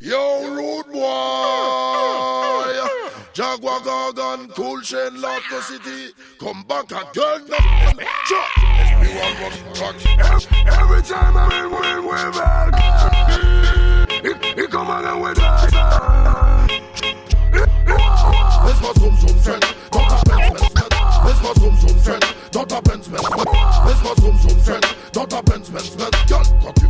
Yo, 0.00 0.48
rude 0.54 0.86
boy. 0.92 1.00
Jaguar 3.34 3.80
Gargan, 3.80 4.48
cool 4.54 4.80
chain, 4.80 5.20
the 5.50 5.60
city. 5.60 6.14
Come 6.38 6.64
back 6.64 6.86
again. 6.86 7.46
Chuck. 8.26 8.50
Everyone 8.78 9.34
was 9.42 9.60
rock. 9.80 9.96
Every 10.80 11.02
time 11.02 11.36
I 11.36 11.46
win, 11.48 11.70
win, 11.70 11.98
win 12.06 12.30
back. 12.32 12.70
He, 14.22 14.32
he 14.62 14.66
come 14.66 14.88
again 14.88 15.20
with 15.20 15.38
us. 15.40 16.07
Laisse-moi 18.88 19.10
zoom 19.10 19.28
zoom 19.28 19.38
friend, 19.40 19.64
dans 19.92 20.06
ta 20.06 20.16
Benz 20.24 20.48
Benz 20.48 20.72
Benz. 20.72 21.08
Laisse-moi 21.26 21.52
zoom 21.60 21.76
zoom 21.76 21.98
friend, 22.00 22.24
dans 22.52 22.64
ta 22.64 22.80
Benz 22.80 23.08
Benz 23.08 23.28
Benz. 23.28 23.60
Laisse-moi 23.84 24.14
zoom 24.20 24.38
zoom 24.40 24.60
friend, 24.60 24.84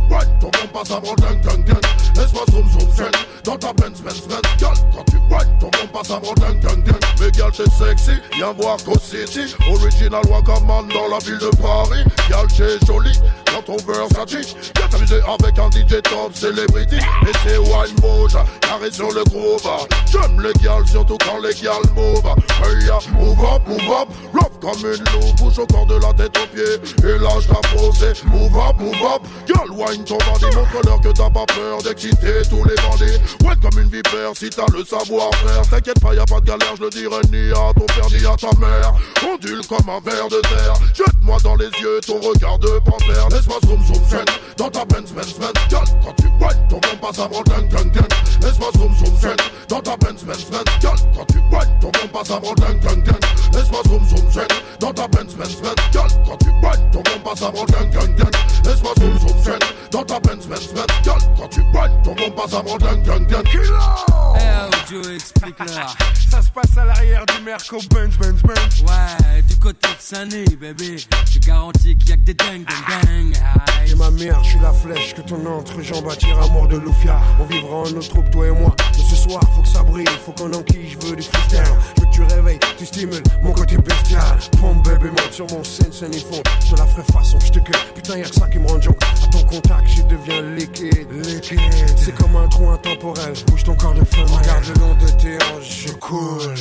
whine, 0.09 0.27
ton 0.39 0.49
bon 0.49 0.67
passe 0.73 0.91
avant 0.91 1.15
gang 1.15 1.39
gang 1.41 1.63
gang. 1.63 1.81
Laisse-moi 2.15 2.43
zoom 2.51 2.69
zoom 2.69 2.91
zen 2.91 3.11
dans 3.43 3.57
ta 3.57 3.73
Benz 3.73 4.01
Benz 4.01 4.21
Benz. 4.27 4.41
Gal, 4.59 4.73
quand 4.95 5.03
tu 5.05 5.17
whine, 5.29 5.57
ton 5.59 5.69
bon 5.69 5.87
passe 5.93 6.11
avant 6.11 6.33
gang 6.33 6.59
gang 6.59 6.83
gang. 6.83 6.99
Mais 7.19 7.31
gal, 7.31 7.51
t'es 7.51 7.69
sexy, 7.69 8.19
viens 8.35 8.53
voir 8.53 8.77
City. 8.79 9.55
Original 9.69 10.23
Wakaman 10.29 10.87
dans 10.89 11.07
la 11.07 11.19
ville 11.19 11.37
de 11.37 11.49
Paris. 11.61 12.03
Gal, 12.29 12.47
t'es 12.47 12.85
jolie 12.85 13.17
dans 13.53 13.61
ton 13.61 13.77
Versace. 13.77 14.55
Viens 14.75 14.87
t'amuser 14.89 15.21
avec 15.27 15.59
un 15.59 15.69
DJ 15.69 16.01
top 16.03 16.33
celebrity. 16.33 16.97
Et 16.97 17.37
c'est 17.43 17.57
wine 17.57 17.95
mode, 18.01 18.31
carré 18.61 18.91
sur 18.91 19.11
le 19.11 19.23
groove. 19.25 19.61
J'aime 20.11 20.41
les 20.41 20.53
gals, 20.63 20.87
surtout 20.87 21.17
quand 21.25 21.39
les 21.39 21.53
gals 21.53 21.89
move. 21.95 22.23
Hey, 22.63 22.85
ya, 22.85 22.99
move 23.13 23.39
up, 23.43 23.61
move 23.67 23.91
up, 23.91 24.09
love 24.33 24.59
comme 24.61 24.79
une 24.79 25.03
loupe. 25.13 25.35
Bouge 25.37 25.59
au 25.59 25.67
corps 25.67 25.85
de 25.85 25.95
la 25.95 26.13
tête 26.13 26.37
aux 26.37 26.47
pieds. 26.47 27.09
Et 27.09 27.17
lâche 27.19 27.47
ta 27.47 27.61
posée. 27.69 28.13
Move 28.25 28.57
up, 28.57 28.75
move 28.79 28.95
up, 29.03 29.21
gal, 29.47 29.69
wine 29.71 30.03
ton 30.03 30.17
bandit. 30.17 30.55
Montre-leur 30.55 31.01
que 31.01 31.09
t'as 31.09 31.29
pas 31.29 31.45
peur 31.45 31.81
d'exciter 31.83 32.41
tous 32.49 32.63
les 32.65 32.75
bandits. 32.75 33.19
Ouais, 33.45 33.55
comme 33.61 33.79
une 33.79 33.89
vipère 33.89 34.31
si 34.35 34.49
t'as 34.49 34.65
le 34.73 34.83
savoir-faire. 34.83 35.61
T'inquiète 35.69 35.99
pas, 35.99 36.13
y 36.13 36.19
a 36.19 36.25
pas 36.25 36.39
de 36.39 36.45
galère, 36.45 36.75
je 36.77 36.83
le 36.83 36.89
dirai 36.89 37.21
ni 37.31 37.51
à 37.51 37.73
ton 37.73 37.85
père 37.85 38.09
ni 38.09 38.25
à 38.25 38.35
ta 38.35 38.55
mère. 38.59 38.93
Ondule 39.31 39.65
comme 39.67 39.89
un 39.89 39.99
verre 39.99 40.27
de 40.27 40.39
terre. 40.41 40.73
Jette-moi 40.93 41.37
dans 41.43 41.55
les 41.55 41.69
yeux 41.81 41.99
ton 42.05 42.19
regard 42.19 42.59
de 42.59 42.79
panthère. 42.79 43.27
Laisse-moi 43.39 43.59
zoom 43.67 43.81
zoom 43.85 44.03
zen 44.09 44.25
dans 44.57 44.69
ta 44.69 44.83
Benz 44.83 45.13
Benz 45.13 45.33
Benz. 45.39 45.53
Gal, 45.69 45.83
quand 46.03 46.13
tu 46.17 46.27
whine, 46.41 46.67
ton 46.67 46.77
bon 46.81 46.97
passe 46.99 47.19
avant 47.19 47.41
gang 47.43 47.69
gang 47.69 47.89
gang. 47.89 48.07
Laisse-moi 48.41 48.69
zoom 48.75 48.93
zoom 48.95 49.15
zen 49.17 49.37
dans 49.69 49.79
ta 49.79 49.95
Benz 49.95 50.23
Benz 50.25 50.43
Benz. 50.51 50.65
Gal, 50.81 50.95
quand 51.15 51.25
tu 51.25 51.37
whine, 51.37 51.79
ton 51.79 51.89
bon 51.89 52.07
passe 52.11 52.31
avant 52.31 52.53
gang 52.55 52.77
gang 52.81 53.01
gang. 53.01 53.19
Laisse-moi 53.53 53.81
zoom 53.87 54.05
zoom 54.09 54.29
zen 54.29 54.47
dans 54.81 54.91
ta 54.91 55.07
Benz 55.07 55.35
Benz 55.35 55.55
Benz. 55.61 55.75
Gal, 55.93 56.07
quand 56.27 56.37
tu 56.37 56.49
whine, 56.49 56.91
ton 56.91 57.01
bon 57.01 57.19
passe 57.23 57.41
avant 57.41 57.63
gang 57.63 57.89
gang 57.91 58.15
gang. 58.17 58.31
Laisse-moi 58.65 58.91
zoom 58.99 59.19
zoom 59.19 59.41
zen 59.41 59.59
dans 59.89 60.03
ta 60.03 60.19
Benz 60.19 60.45
Benz 60.45 60.73
Benz. 60.73 60.87
Gal, 61.05 61.17
quand 61.37 61.47
tu 61.47 61.61
whine, 61.61 62.01
ton 62.03 62.15
bon 62.15 62.31
passe 62.31 62.53
avant 62.53 62.77
gang 62.77 63.01
gang 63.03 63.25
gang. 63.25 63.43
Eh, 64.35 64.91
Joe, 64.91 65.15
explique-leur. 65.15 65.95
Ça 66.29 66.41
se 66.41 66.49
passe 66.49 66.77
à 66.77 66.83
l'arrière 66.83 67.25
du 67.25 67.41
Merco 67.43 67.77
Benz 67.89 68.17
Benz 68.17 68.41
Benz. 68.43 68.81
Ouais, 68.81 69.41
du 69.43 69.55
côté 69.57 69.87
de 69.87 70.01
Sunny, 70.01 70.43
bébé. 70.57 70.97
Je 71.31 71.39
garantis 71.39 71.95
qu'il 71.95 72.09
y 72.09 72.13
a 72.13 72.15
que 72.17 72.21
des 72.21 72.33
dingues, 72.33 72.65
dingues, 73.05 73.28
Et 73.87 73.95
ma 73.95 74.11
mère, 74.11 74.43
je 74.43 74.49
suis 74.49 74.59
la 74.59 74.71
flèche 74.71 75.15
que 75.15 75.21
ton 75.21 75.45
entrejambe 75.45 76.07
attire 76.09 76.39
à 76.41 76.47
mort 76.49 76.67
de 76.67 76.77
Lufia. 76.77 77.19
On 77.39 77.45
vivra 77.45 77.77
en 77.77 77.89
notre 77.89 78.09
troupe, 78.09 78.29
toi 78.31 78.47
et 78.47 78.51
moi. 78.51 78.75
Mais 78.97 79.03
ce 79.03 79.15
soir, 79.15 79.41
faut 79.55 79.61
que 79.61 79.67
ça 79.67 79.83
brille, 79.83 80.05
faut 80.25 80.31
qu'on 80.31 80.53
enquille, 80.53 80.89
je 80.89 81.07
veux 81.07 81.15
du 81.15 81.23
freestyle. 81.23 81.63
Je 81.95 82.01
veux 82.01 82.07
que 82.07 82.13
tu 82.13 82.23
réveilles, 82.23 82.59
tu 82.77 82.85
stimules 82.85 83.23
mon 83.41 83.51
côté 83.51 83.77
bestial. 83.77 84.37
Pompe 84.59 84.83
bébé, 84.87 85.09
monte 85.09 85.31
sur 85.31 85.47
mon 85.51 85.63
scène, 85.63 85.91
scène 85.91 86.13
et 86.13 86.19
fond. 86.19 86.41
Je 86.69 86.75
la 86.75 86.85
ferai 86.85 87.03
façon, 87.11 87.39
je 87.39 87.51
te 87.51 87.59
cueille. 87.59 87.81
Putain, 87.95 88.17
y'a 88.17 88.29
que 88.29 88.35
ça 88.35 88.47
qui 88.47 88.59
me 88.59 88.67
rend 88.67 88.81
junk. 88.81 88.97
À 89.01 89.27
ton 89.27 89.43
contact, 89.43 89.87
je 89.87 90.03
deviens 90.03 90.41
liquide. 90.41 91.07
Liquide. 91.11 91.59
C'est 91.97 92.15
comme 92.15 92.35
un 92.35 92.47
trou 92.47 92.69
intemporel. 92.69 93.33
Bouge 93.47 93.63
ton 93.63 93.75
corps 93.75 93.93
de 93.93 94.03
femme. 94.05 94.25
Regarde 94.25 94.65
le 94.65 94.79
long 94.81 94.95
de 94.95 95.09
tes 95.21 95.35
hanches, 95.37 95.87
je 95.87 95.93
coule. 95.93 96.55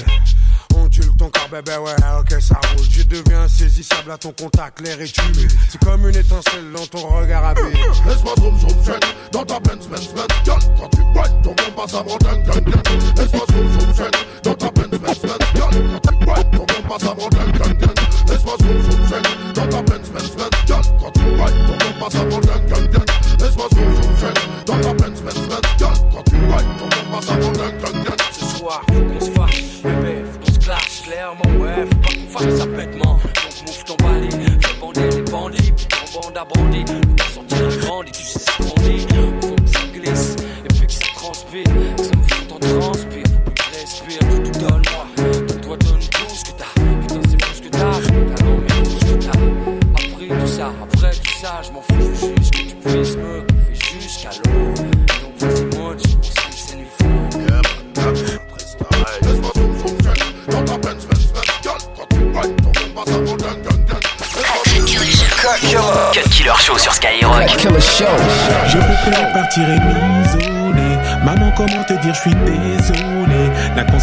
Ton 1.19 1.31
corps, 1.31 1.49
bébé, 1.51 1.77
ouais, 1.79 1.95
ok, 2.21 2.41
ça 2.41 2.55
roule. 2.55 2.87
Je 2.89 3.03
deviens 3.03 3.43
insaisissable 3.43 4.13
à 4.13 4.19
ton 4.19 4.31
contact, 4.31 4.81
l'air 4.81 5.01
est 5.01 5.19
humide. 5.19 5.51
C'est 5.69 5.83
comme 5.85 6.09
une 6.09 6.15
étincelle 6.15 6.71
dans 6.73 6.87
ton 6.87 7.09
regard 7.09 7.45
à 7.45 7.55
vide. 7.55 7.77
Laisse-moi 8.07 8.35
zoom 8.39 8.57
zoom 8.61 8.85
zen 8.85 9.01
dans 9.33 9.45
ta 9.45 9.59
Benz 9.59 9.89
Benz 9.89 10.09
Benz. 10.15 10.29
Gal, 10.45 10.59
quand 10.79 10.89
tu 10.91 11.01
whine, 11.01 11.43
ton 11.43 11.51
bon 11.51 11.73
passe 11.77 11.95
avant 11.95 12.17
gang 12.19 12.41
gang 12.45 12.65
gang. 12.65 12.83
Laisse-moi 13.17 13.45
zoom 13.53 13.81
zoom 13.81 13.95
zen 13.95 14.11
dans 14.45 14.55
ta 14.55 14.71
Benz 14.71 14.91
Benz 14.91 15.19
Benz. 15.19 15.39
Gal, 15.55 15.71
quand 15.93 16.01
tu 16.03 16.25
whine, 16.25 16.51
ton 16.53 16.59
bon 16.59 16.89
passe 16.89 17.03
avant 17.03 17.29
gang 17.29 17.53
gang 17.53 17.79
gang. 17.79 17.95
Laisse-moi 18.29 18.57
zoom 18.61 18.83
zoom 18.91 19.09
zen 19.09 19.23
dans 19.55 19.67
ta 19.67 19.83
Benz 19.83 20.11
Benz 20.11 20.31
Benz. 20.37 20.51
Gal, 20.69 20.83
quand 21.01 21.11
tu 21.11 21.21
whine, 21.21 21.67
ton 21.67 21.77
bon 21.77 22.05
passe 22.05 22.15
avant 22.15 22.41
gang 22.41 22.67
gang 22.69 22.91
gang. 22.93 22.98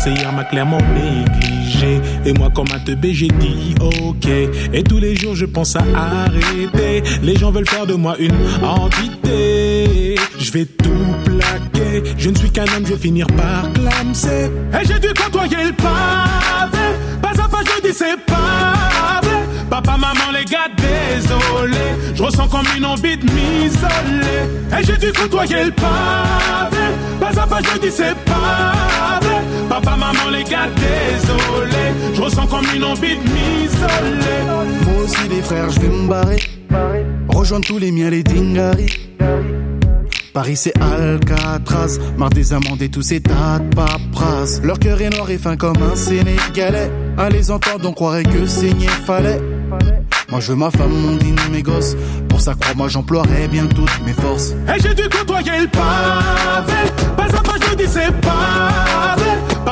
Conseillère 0.06 0.34
m'a 0.34 0.44
clairement 0.44 0.78
négligé. 0.94 2.00
Et 2.26 2.34
moi, 2.34 2.50
comme 2.54 2.68
un 2.74 2.80
teubé, 2.80 3.13
j'ai 3.13 3.28
dit 3.28 3.74
ok. 3.82 4.28
Et 4.74 4.84
tous 4.84 5.00
les 5.00 5.15
jours, 5.15 5.36
je 5.36 5.46
pense 5.46 5.76
à 5.76 5.84
arrêter. 5.96 7.04
Les 7.24 7.36
gens 7.36 7.52
veulent 7.52 7.68
faire 7.68 7.88
de 7.88 7.96
moi 7.96 8.15
une 8.20 8.36
entité. 8.63 10.15
Je 10.38 10.52
vais 10.52 10.65
tout 10.65 10.89
plaquer. 11.26 12.04
Je 12.18 12.30
ne 12.30 12.36
suis 12.36 12.52
qu'un 12.52 12.65
homme, 12.76 12.86
je 12.86 12.94
vais 12.94 13.00
finir 13.00 13.26
par 13.28 13.72
clamser. 13.74 14.52
Et 14.74 14.86
j'ai 14.86 15.00
dû 15.00 15.13
côtoyer 15.13 15.63
le 15.63 15.74
pavé. 15.74 16.88
Pas 17.22 17.44
à 17.44 17.48
pas, 17.48 17.62
je 17.63 17.88
dis 17.88 17.94
c'est 17.94 18.20
pas. 18.26 19.22
Papa, 19.70 19.98
maman, 19.98 20.32
les 20.32 20.46
gars, 20.46 20.70
désolé. 20.78 22.13
Je 22.13 22.22
ressens 22.22 22.48
comme 22.48 22.68
une 22.78 22.86
envie 22.86 23.18
de 23.18 23.24
m'isoler. 23.24 24.80
Et 24.80 24.84
j'ai 24.84 24.98
dû 24.98 25.12
côtoyer 25.12 25.65
le 25.65 25.72
pavé. 25.72 26.86
Pas 27.20 27.41
à 27.41 27.48
pas, 27.48 27.60
je 27.62 27.80
dis 27.80 27.91
c'est 27.91 28.15
pas. 28.26 28.76
Papa, 29.76 29.98
maman, 29.98 30.30
les 30.32 30.46
gars, 30.46 30.70
désolé. 30.70 32.14
Je 32.14 32.22
ressens 32.22 32.48
comme 32.48 32.66
une 32.74 32.86
envie 32.86 33.18
de 33.18 33.24
m'isoler. 33.24 34.42
Moi 34.86 35.04
aussi 35.04 35.28
des 35.28 35.42
frères, 35.42 35.70
je 35.70 35.82
vais 35.82 35.90
me 35.90 36.08
barrer. 36.08 36.40
Rejoindre 37.28 37.66
tous 37.68 37.78
les 37.78 37.92
miens, 37.92 38.10
les 38.10 38.24
dingaris. 38.24 39.10
Paris 40.34 40.56
c'est 40.56 40.74
Alcatraz, 40.82 42.00
marre 42.18 42.30
des 42.30 42.54
amendes 42.54 42.82
et 42.82 42.90
tous 42.90 43.02
ces 43.02 43.20
tas 43.20 43.60
de 43.60 43.76
paperasse. 43.76 44.62
Leur 44.64 44.80
cœur 44.80 45.02
est 45.02 45.10
noir 45.10 45.30
et 45.30 45.38
fin 45.38 45.58
comme 45.58 45.76
un 45.84 45.96
Sénégalais. 45.98 46.90
À 47.18 47.30
les 47.30 47.52
entendre, 47.52 47.90
on 47.90 47.92
croirait 47.92 48.24
que 48.24 48.46
saigner 48.46 48.88
fallait. 48.88 49.42
Moi 50.30 50.40
je 50.40 50.54
veux 50.54 50.58
ma 50.58 50.72
femme, 50.72 50.94
mon 50.94 51.18
dîner, 51.18 51.50
mes 51.52 51.64
gosses. 51.64 51.98
Pour 52.30 52.40
ça, 52.40 52.54
crois-moi, 52.54 52.88
j'emploierai 52.88 53.50
bien 53.50 53.66
toutes 53.68 54.06
mes 54.06 54.14
forces. 54.14 54.52
Et 54.74 54.80
j'ai 54.82 54.94
dû 54.94 55.10
côtoyer 55.10 55.60
le 55.60 55.68
pavé. 55.68 56.92
Pas 57.18 57.24
à 57.24 57.42
pas, 57.44 57.56
je 57.70 57.76
dis 57.76 57.90
c'est 57.90 58.12
pas 58.22 59.16
vrai. 59.18 59.25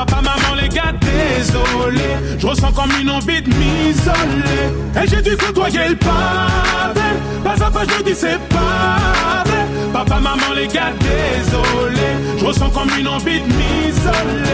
Papa, 0.06 0.20
maman, 0.22 0.54
les 0.60 0.68
gars, 0.68 0.92
désolé. 1.00 2.02
Je 2.38 2.46
ressens 2.46 2.72
comme 2.72 2.90
une 3.00 3.10
envie 3.10 3.40
de 3.40 3.48
m'isoler. 3.48 5.02
Et 5.02 5.08
j'ai 5.08 5.22
dû 5.22 5.36
côtoyer 5.36 5.88
le 5.88 5.96
pavé. 5.96 7.00
Pas 7.42 7.64
à 7.64 7.70
pas, 7.70 7.82
je 7.84 8.02
dis 8.02 8.14
c'est 8.14 8.38
pas 8.48 9.44
vrai. 9.44 9.53
Papa, 10.06 10.20
maman, 10.20 10.52
les 10.54 10.66
gars, 10.66 10.92
désolé. 11.00 12.36
Je 12.38 12.44
ressens 12.44 12.70
comme 12.70 12.90
une 12.98 13.08
envie 13.08 13.40
de 13.40 13.46
m'isoler. 13.46 14.44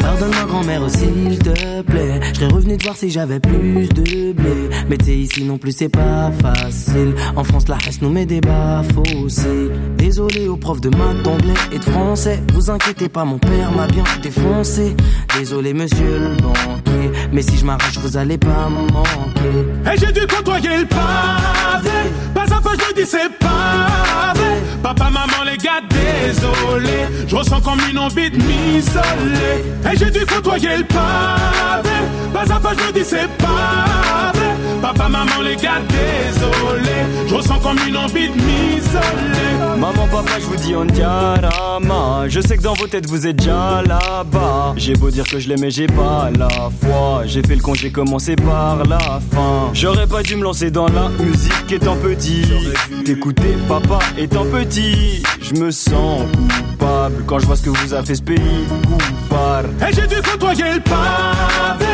Pardonne-moi 0.00 0.44
grand-mère 0.46 0.90
s'il 0.90 1.38
te 1.38 1.82
plaît 1.82 2.20
Je 2.32 2.40
serais 2.40 2.52
revenu 2.52 2.76
te 2.76 2.84
voir 2.84 2.96
si 2.96 3.10
j'avais 3.10 3.38
plus 3.38 3.88
de 3.88 4.32
blé 4.32 4.70
Mais 4.88 4.96
sais 5.02 5.16
ici 5.16 5.44
non 5.44 5.58
plus 5.58 5.72
c'est 5.72 5.88
pas 5.88 6.30
facile 6.42 7.14
En 7.36 7.44
France 7.44 7.68
la 7.68 7.76
reste 7.76 8.02
nous 8.02 8.10
met 8.10 8.26
des 8.26 8.40
bas 8.40 8.82
aussi 9.22 9.70
Désolé 9.96 10.48
aux 10.48 10.56
profs 10.56 10.80
de 10.80 10.88
maths, 10.90 11.22
d'anglais 11.22 11.54
et 11.72 11.78
de 11.78 11.84
français 11.84 12.42
Vous 12.54 12.70
inquiétez 12.70 13.08
pas 13.08 13.24
mon 13.24 13.38
père 13.38 13.70
m'a 13.72 13.86
bien 13.86 14.04
défoncé 14.22 14.96
Désolé 15.38 15.74
monsieur 15.74 16.18
le 16.18 16.42
banquier 16.42 17.10
Mais 17.32 17.42
si 17.42 17.56
je 17.56 17.64
m'arrache 17.64 17.98
vous 17.98 18.16
allez 18.16 18.38
pas 18.38 18.68
me 18.70 18.92
manquer 18.92 19.92
Et 19.92 19.98
j'ai 19.98 20.12
dû 20.12 20.26
côtoyer 20.26 20.78
le 20.78 20.86
pavé. 20.86 21.90
Pas 22.34 22.42
à 22.42 22.60
pas, 22.60 22.72
je 22.72 22.94
dis 22.94 23.06
c'est 23.06 23.30
pas 23.38 24.32
vrai. 24.34 24.62
Papa, 24.88 25.10
maman, 25.10 25.44
les 25.44 25.58
gars, 25.58 25.82
désolé. 25.90 27.26
Je 27.26 27.36
ressens 27.36 27.60
comme 27.60 27.78
une 27.90 27.98
envie 27.98 28.30
de 28.30 28.36
m'isoler. 28.38 29.60
Et 29.84 29.96
j'ai 29.98 30.10
dû 30.10 30.24
côtoyer 30.24 30.78
le 30.78 30.84
pavé. 30.84 31.98
Pas 32.32 32.50
à 32.50 32.58
pas, 32.58 32.72
je 32.72 32.92
dis 32.94 33.04
c'est 33.04 33.28
pas 33.36 34.32
vrai. 34.32 34.56
Papa, 34.80 35.10
maman, 35.10 35.42
les 35.44 35.56
gars, 35.56 35.82
désolé. 35.90 37.04
Je 37.26 37.34
ressens 37.34 37.58
comme 37.58 37.76
une 37.86 37.98
envie 37.98 38.30
de 38.30 38.34
m'isoler. 38.34 39.17
Papa, 40.18 40.40
je 40.40 40.46
vous 40.46 40.56
dis 40.56 40.74
on 40.74 40.84
diarama. 40.84 42.24
Je 42.26 42.40
sais 42.40 42.56
que 42.56 42.62
dans 42.62 42.72
vos 42.72 42.88
têtes 42.88 43.08
vous 43.08 43.28
êtes 43.28 43.36
déjà 43.36 43.82
là-bas. 43.86 44.74
J'ai 44.76 44.94
beau 44.94 45.10
dire 45.10 45.24
que 45.24 45.38
je 45.38 45.48
l'aimais, 45.48 45.70
j'ai 45.70 45.86
pas 45.86 46.28
la 46.36 46.48
foi. 46.82 47.22
J'ai 47.24 47.40
fait 47.40 47.54
le 47.54 47.62
con, 47.62 47.74
j'ai 47.74 47.92
commencé 47.92 48.34
par 48.34 48.82
la 48.84 48.98
fin. 48.98 49.70
J'aurais 49.74 50.08
pas 50.08 50.24
dû 50.24 50.34
me 50.34 50.42
lancer 50.42 50.72
dans 50.72 50.88
la 50.88 51.08
musique 51.20 51.70
étant 51.70 51.94
petit. 51.94 52.42
T'écouter 53.04 53.56
papa 53.68 54.00
étant 54.16 54.44
petit. 54.46 55.22
Je 55.40 55.54
me 55.54 55.70
sens 55.70 56.22
coupable 56.68 57.22
quand 57.24 57.38
je 57.38 57.46
vois 57.46 57.54
ce 57.54 57.62
que 57.62 57.70
vous 57.70 57.94
a 57.94 58.02
fait 58.02 58.16
ce 58.16 58.22
pays. 58.22 58.66
Coupable. 58.88 59.68
Et 59.88 59.92
j'ai 59.92 60.08
dû 60.08 60.16
côtoyer 60.20 60.64
le 60.74 60.80
pavé. 60.80 61.87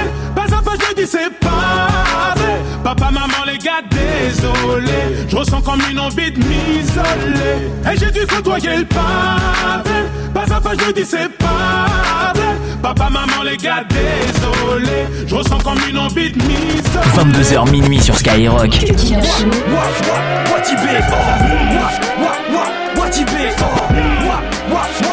Je 0.74 0.94
dis 0.94 1.06
c'est 1.06 1.30
pas 1.38 2.34
vrai. 2.36 2.58
Papa, 2.82 3.10
maman, 3.10 3.44
les 3.46 3.58
gars, 3.58 3.82
désolé. 3.90 5.26
Je 5.28 5.36
ressens 5.36 5.60
comme 5.60 5.80
une 5.90 5.98
envie 5.98 6.30
de 6.30 6.38
m'isoler. 6.38 7.70
Et 7.92 7.96
j'ai 7.96 8.10
dû 8.10 8.26
côtoyer 8.26 8.78
le 8.78 8.84
pavé. 8.84 10.08
Pas 10.34 10.54
à 10.54 10.60
pas, 10.60 10.72
je 10.72 10.92
dis 10.92 11.04
c'est 11.04 11.30
pas 11.38 12.32
vrai. 12.34 12.54
Papa, 12.82 13.08
maman, 13.10 13.42
les 13.44 13.56
gars, 13.56 13.84
désolé. 13.88 15.06
Je 15.26 15.34
ressens 15.34 15.58
comme 15.58 15.78
une 15.88 15.98
envie 15.98 16.30
de 16.30 16.38
m'isoler. 16.38 17.32
22h 17.32 17.70
minuit 17.70 18.00
sur 18.00 18.16
Skyrock. 18.16 18.74
What 24.66 25.03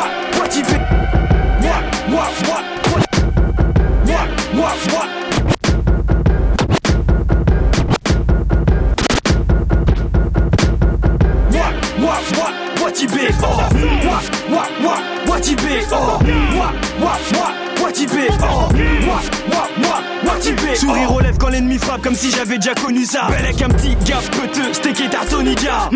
l'ennemi 21.51 21.77
frappe 21.77 22.01
comme 22.01 22.15
si 22.15 22.31
j'avais 22.31 22.57
déjà 22.57 22.73
connu 22.73 23.05
ça. 23.05 23.27
Bel 23.29 23.45
avec 23.45 23.61
un 23.61 23.69
petit 23.69 23.95
gaffe 24.05 24.31
peteux, 24.31 24.73
steak 24.73 25.01
et 25.01 25.09
tartoniga. 25.09 25.89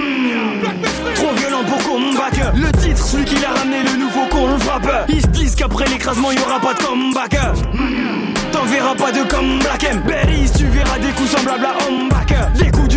Trop 1.15 1.33
violent 1.35 1.63
pour 1.63 1.77
qu'on. 1.83 2.05
Le 2.55 2.71
titre, 2.79 3.05
celui 3.05 3.25
qui 3.25 3.35
l'a 3.35 3.49
ramené, 3.49 3.83
le 3.83 3.97
nouveau 3.97 4.25
con 4.29 4.47
le 4.47 4.57
frappe. 4.59 5.05
Ils 5.09 5.21
se 5.21 5.27
disent 5.27 5.55
qu'après 5.55 5.85
l'écrasement, 5.85 6.31
y 6.31 6.39
aura 6.39 6.59
pas 6.59 6.73
de 6.73 6.79
comeback. 6.79 7.37
T'en 8.51 8.63
verras 8.65 8.95
pas 8.95 9.11
de 9.11 9.19
M. 9.19 10.01
Berry, 10.05 10.49
tu 10.57 10.65
verras 10.65 10.97
des 10.99 11.11
coups 11.11 11.29
semblables 11.31 11.65
à 11.65 11.87
Homback. 11.87 12.33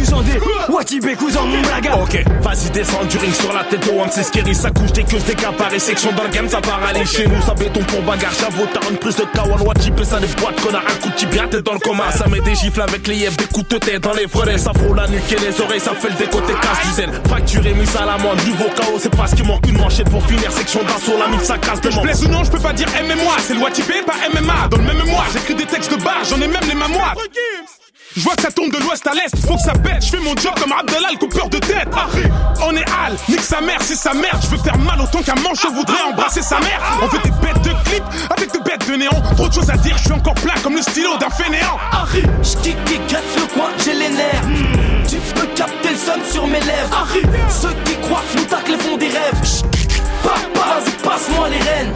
Des 0.08 0.72
Watibé 0.72 1.14
coups 1.14 1.36
en 1.36 1.46
blague. 1.46 1.90
Ok, 2.02 2.24
vas-y 2.42 2.70
descends 2.70 3.04
du 3.04 3.18
ring 3.18 3.32
sur 3.32 3.52
la 3.52 3.64
tête 3.64 3.86
au 3.88 4.00
one, 4.00 4.08
c'est 4.10 4.22
scary, 4.22 4.54
ça 4.54 4.70
couche 4.70 4.92
des 4.92 5.04
queues, 5.04 5.18
des 5.20 5.34
caparés, 5.34 5.78
section 5.78 6.12
dans 6.12 6.24
le 6.24 6.28
game, 6.30 6.48
ça 6.48 6.60
part 6.60 6.80
aller 6.88 7.04
chez 7.04 7.26
nous, 7.26 7.40
ça 7.42 7.54
béton 7.54 7.80
pour 7.84 8.02
bagarre, 8.02 8.32
j'avoue, 8.38 8.66
t'as 8.72 8.88
une 8.90 8.96
prise 8.96 9.16
de 9.16 9.24
kawan, 9.24 9.60
watchipé, 9.62 10.04
ça 10.04 10.18
des 10.18 10.26
boîtes, 10.26 10.60
connard, 10.60 10.82
un 10.86 11.02
coup 11.02 11.08
de 11.08 11.14
tibia, 11.14 11.46
t'es 11.50 11.62
dans 11.62 11.72
le 11.72 11.78
coma, 11.78 12.10
ça 12.10 12.26
met 12.28 12.40
des 12.40 12.54
gifles 12.54 12.80
avec 12.80 13.06
les 13.06 13.16
yeux, 13.16 13.30
des 13.30 13.46
coups 13.46 13.68
de 13.68 13.78
tête 13.78 14.02
dans 14.02 14.12
les 14.12 14.26
volets, 14.26 14.58
ça 14.58 14.72
frôle 14.74 14.96
la 14.96 15.06
nuque 15.08 15.32
et 15.32 15.38
les 15.38 15.60
oreilles, 15.60 15.80
ça 15.80 15.94
fait 15.94 16.08
le 16.08 16.16
décoté, 16.16 16.52
casse 16.54 16.86
du 16.86 16.94
zen, 16.94 17.10
fracturé, 17.28 17.74
mis 17.74 17.88
à 17.96 18.04
l'amende, 18.04 18.38
niveau 18.44 18.66
KO, 18.76 18.98
c'est 18.98 19.14
parce 19.14 19.34
qu'il 19.34 19.44
manque. 19.44 19.66
Une 19.68 19.78
manchette 19.78 20.08
pour 20.10 20.24
finir, 20.26 20.50
section 20.50 20.80
d'assaut, 20.82 21.18
la 21.18 21.28
mif, 21.28 21.42
ça 21.42 21.58
casse 21.58 21.80
de 21.80 21.90
Je 21.90 22.00
blesse 22.00 22.22
ou 22.22 22.28
non, 22.28 22.44
je 22.44 22.50
peux 22.50 22.60
pas 22.60 22.72
dire 22.72 22.88
MMA, 22.88 23.38
c'est 23.46 23.54
le 23.54 23.60
Watibé, 23.60 24.02
pas 24.06 24.14
MMA. 24.34 24.68
Dans 24.70 24.78
le 24.78 24.84
même 24.84 24.98
mémoire, 24.98 25.26
j'écris 25.32 25.54
des 25.54 25.66
textes 25.66 25.90
de 25.90 26.02
barre, 26.02 26.24
j'en 26.28 26.36
ai 26.36 26.48
même 26.48 26.64
les 26.68 26.74
mémoires. 26.74 27.14
Je 28.18 28.24
vois 28.24 28.34
que 28.34 28.42
ça 28.42 28.50
tombe 28.50 28.72
de 28.72 28.78
l'ouest 28.78 29.06
à 29.06 29.12
l'est, 29.12 29.46
faut 29.46 29.54
que 29.54 29.62
ça 29.62 29.72
pète. 29.74 30.04
Je 30.04 30.10
fais 30.10 30.18
mon 30.18 30.34
job 30.34 30.52
comme 30.60 30.72
Abdallah, 30.72 31.10
le 31.12 31.18
coupeur 31.18 31.48
de 31.48 31.58
tête. 31.58 31.86
On 32.66 32.74
est 32.74 32.84
Al, 33.06 33.14
nique 33.28 33.40
sa 33.40 33.60
mère, 33.60 33.78
c'est 33.80 33.94
sa 33.94 34.12
merde. 34.12 34.42
Je 34.42 34.48
veux 34.48 34.58
faire 34.60 34.76
mal 34.76 35.00
autant 35.00 35.22
qu'un 35.22 35.36
manchot 35.36 35.72
voudrait 35.72 36.02
embrasser 36.02 36.42
sa 36.42 36.58
mère. 36.58 36.80
On 37.00 37.08
fait 37.08 37.22
des 37.22 37.30
bêtes 37.30 37.62
de 37.62 37.70
clips 37.88 38.02
avec 38.28 38.52
des 38.52 38.58
bêtes 38.58 38.90
de 38.90 38.96
néant. 38.96 39.22
Trop 39.36 39.48
de 39.48 39.54
choses 39.54 39.70
à 39.70 39.76
dire, 39.76 39.96
je 39.98 40.02
suis 40.02 40.12
encore 40.12 40.34
plein 40.34 40.54
comme 40.64 40.74
le 40.74 40.82
stylo 40.82 41.16
d'un 41.18 41.30
fainéant. 41.30 41.78
Harry, 41.92 42.24
j'kick 42.42 42.76
et 42.90 43.00
gratte 43.08 43.22
le 43.36 43.46
coin, 43.54 43.68
j'ai 43.84 43.94
les 43.94 44.08
nerfs. 44.08 44.42
Tu 45.08 45.16
peux 45.36 45.46
capter 45.54 45.90
le 45.90 45.96
son 45.96 46.32
sur 46.32 46.44
mes 46.48 46.58
lèvres. 46.58 46.90
Harry, 47.00 47.22
ceux 47.48 47.74
qui 47.84 47.94
croient 48.00 48.24
nous 48.34 48.44
tacles 48.46 48.78
font 48.78 48.96
des 48.96 49.10
rêves. 49.10 49.62
Papa, 50.24 50.40
vas-y, 50.54 50.90
passe-moi 51.04 51.48
les 51.50 51.58
rênes. 51.58 51.92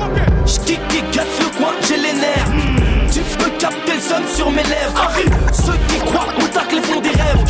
J'kick 0.46 0.78
et 0.94 1.02
gratte 1.12 1.26
le 1.40 1.58
coin, 1.58 1.72
j'ai 1.88 1.96
les 1.96 2.12
nerfs. 2.12 2.81
Tu 3.12 3.20
peux 3.20 3.50
capter 3.58 3.94
le 3.94 4.00
son 4.00 4.22
sur 4.34 4.50
mes 4.50 4.62
lèvres. 4.62 4.96
Harry, 4.96 5.24
ceux 5.52 5.76
qui 5.88 5.98
croient 6.00 6.26
que 6.32 6.40
nous 6.40 6.48
tacles 6.48 6.80
font 6.80 7.00
des 7.00 7.10
rêves. 7.10 7.44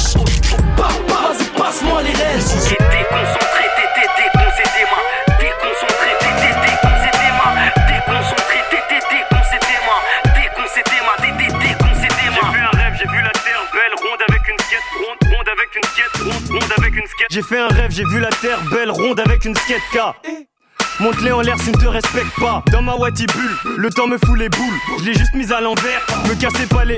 Papa, 0.76 0.92
vas-y, 1.08 1.44
passe-moi 1.56 2.02
les 2.02 2.10
rênes. 2.10 2.42
T'es 2.42 2.82
déconcentré, 2.82 3.64
t'es 3.76 3.88
t'es 3.94 4.08
déconcé 4.18 4.62
tes 4.74 4.86
mains. 4.90 5.06
Déconcentré, 5.38 6.10
t'es 6.18 6.32
t'es 6.40 6.54
déconcé 6.66 7.10
tes 7.14 7.32
mains. 7.38 7.54
Déconcentré, 7.86 8.58
t'es 8.70 8.82
t'es 8.88 9.00
déconcé 9.06 9.56
tes 9.62 9.78
mains. 9.86 10.02
Déconcé 10.34 10.82
tes 10.82 11.00
mains, 11.06 11.18
t'es 11.22 11.32
t'es 11.38 11.50
déconcé 11.54 12.08
tes 12.10 12.28
mains. 12.34 12.42
J'ai 12.42 12.58
vu 12.58 12.62
un 12.66 12.74
rêve, 12.82 12.94
j'ai 12.98 13.08
vu 13.08 13.22
la 13.22 13.30
terre 13.30 13.62
belle, 13.72 13.94
ronde 14.02 14.22
avec 14.28 14.42
une 14.48 14.58
skate, 14.58 14.88
ronde, 14.98 15.20
ronde 15.30 15.48
avec 15.48 15.70
une 15.76 15.86
skate, 15.94 16.16
ronde, 16.26 16.46
ronde 16.50 16.72
avec 16.76 16.92
une 16.96 17.06
skate. 17.06 17.30
J'ai 17.30 17.42
fait 17.42 17.60
un 17.60 17.68
rêve, 17.68 17.90
j'ai 17.92 18.04
vu 18.04 18.18
la 18.18 18.30
terre 18.30 18.60
belle, 18.70 18.90
ronde 18.90 19.20
avec 19.20 19.44
une 19.44 19.54
skate 19.54 19.86
K. 19.94 19.98
Monte-les 21.02 21.32
en 21.32 21.40
l'air 21.40 21.58
s'ils 21.58 21.72
ne 21.72 21.80
te 21.80 21.88
respectent 21.88 22.38
pas. 22.38 22.62
Dans 22.70 22.80
ma 22.80 22.94
bulle, 22.94 23.56
le 23.76 23.90
temps 23.90 24.06
me 24.06 24.18
fout 24.24 24.38
les 24.38 24.48
boules. 24.48 24.78
Je 25.00 25.06
l'ai 25.06 25.14
juste 25.14 25.34
mise 25.34 25.50
à 25.50 25.60
l'envers, 25.60 26.00
me 26.28 26.34
cassez 26.34 26.66
pas 26.66 26.84
les. 26.84 26.96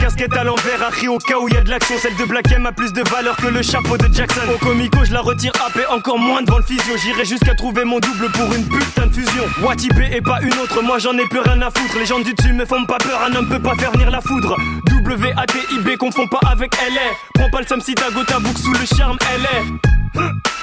Casquette 0.00 0.36
à 0.36 0.44
l'envers, 0.44 0.80
Harry 0.86 1.08
au 1.08 1.18
cas 1.18 1.40
où 1.40 1.48
y 1.48 1.56
a 1.56 1.60
de 1.60 1.68
l'action. 1.68 1.96
Celle 2.00 2.14
de 2.14 2.24
Black 2.26 2.52
M 2.52 2.64
a 2.64 2.70
plus 2.70 2.92
de 2.92 3.02
valeur 3.10 3.34
que 3.36 3.48
le 3.48 3.60
chapeau 3.62 3.96
de 3.96 4.06
Jackson. 4.14 4.42
Au 4.54 4.58
comico, 4.58 5.04
je 5.04 5.12
la 5.12 5.20
retire 5.20 5.50
AP 5.66 5.80
encore 5.90 6.18
moins 6.18 6.42
devant 6.42 6.58
le 6.58 6.62
physio. 6.62 6.96
J'irai 6.96 7.24
jusqu'à 7.24 7.56
trouver 7.56 7.84
mon 7.84 7.98
double 7.98 8.30
pour 8.30 8.54
une 8.54 8.68
putain 8.68 9.08
de 9.08 9.12
fusion. 9.12 9.44
Watibé 9.62 10.10
et 10.12 10.20
pas 10.20 10.38
une 10.40 10.54
autre, 10.62 10.80
moi 10.82 11.00
j'en 11.00 11.18
ai 11.18 11.26
plus 11.26 11.40
rien 11.40 11.60
à 11.60 11.70
foutre. 11.70 11.98
Les 11.98 12.06
gens 12.06 12.20
du 12.20 12.34
dessus 12.34 12.52
me 12.52 12.64
font 12.64 12.84
pas 12.84 12.98
peur, 12.98 13.20
un 13.28 13.34
homme 13.34 13.48
peut 13.48 13.62
pas 13.62 13.74
faire 13.74 13.90
venir 13.90 14.12
la 14.12 14.20
foudre. 14.20 14.56
W-A-T-I-B, 14.86 15.96
confond 15.96 16.28
pas 16.28 16.40
avec 16.48 16.72
LA. 16.76 17.16
Prends 17.34 17.50
pas 17.50 17.62
le 17.62 17.66
somme 17.66 17.80
si 17.80 17.96
ta 17.96 18.10
sous 18.10 18.72
le 18.72 18.86
charme, 18.96 19.18
LA. 19.42 20.03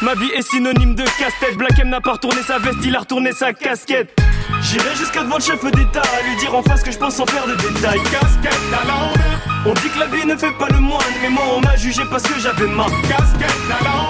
Ma 0.01 0.15
vie 0.15 0.31
est 0.35 0.41
synonyme 0.41 0.95
de 0.95 1.03
casse-tête. 1.03 1.57
Black 1.57 1.77
M 1.79 1.89
n'a 1.89 2.01
pas 2.01 2.13
retourné 2.13 2.41
sa 2.41 2.57
veste, 2.57 2.79
il 2.83 2.95
a 2.95 2.99
retourné 2.99 3.31
sa 3.31 3.53
casquette. 3.53 4.19
J'irai 4.61 4.95
jusqu'à 4.95 5.23
devant 5.23 5.37
le 5.37 5.41
chef 5.41 5.63
d'État 5.63 6.01
à 6.01 6.27
lui 6.27 6.35
dire 6.37 6.55
en 6.55 6.63
face 6.63 6.83
que 6.83 6.91
je 6.91 6.97
pense 6.97 7.15
sans 7.15 7.25
faire 7.25 7.45
de 7.45 7.55
détails. 7.55 8.01
Casquette 8.03 8.53
à 8.73 9.69
On 9.69 9.73
dit 9.73 9.89
que 9.93 9.99
la 9.99 10.07
vie 10.07 10.25
ne 10.25 10.35
fait 10.35 10.51
pas 10.51 10.67
le 10.69 10.79
moine, 10.79 11.03
mais 11.21 11.29
moi 11.29 11.43
on 11.55 11.61
m'a 11.61 11.75
jugé 11.75 12.03
parce 12.09 12.23
que 12.23 12.39
j'avais 12.39 12.67
ma. 12.67 12.85
casquette 13.07 13.49
à. 13.69 14.09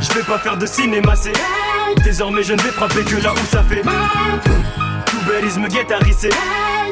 Je 0.00 0.12
vais 0.12 0.24
pas 0.24 0.38
faire 0.38 0.56
de 0.56 0.66
cinéma, 0.66 1.14
c'est. 1.16 1.32
Désormais 2.02 2.42
je 2.42 2.54
ne 2.54 2.60
vais 2.60 2.70
frapper 2.70 3.02
que 3.04 3.16
là 3.22 3.32
où 3.32 3.46
ça 3.50 3.62
fait. 3.62 3.82
Tout 3.82 5.20
bellisme 5.28 5.68
guette 5.68 5.92
à 5.92 5.98
risser. 5.98 6.30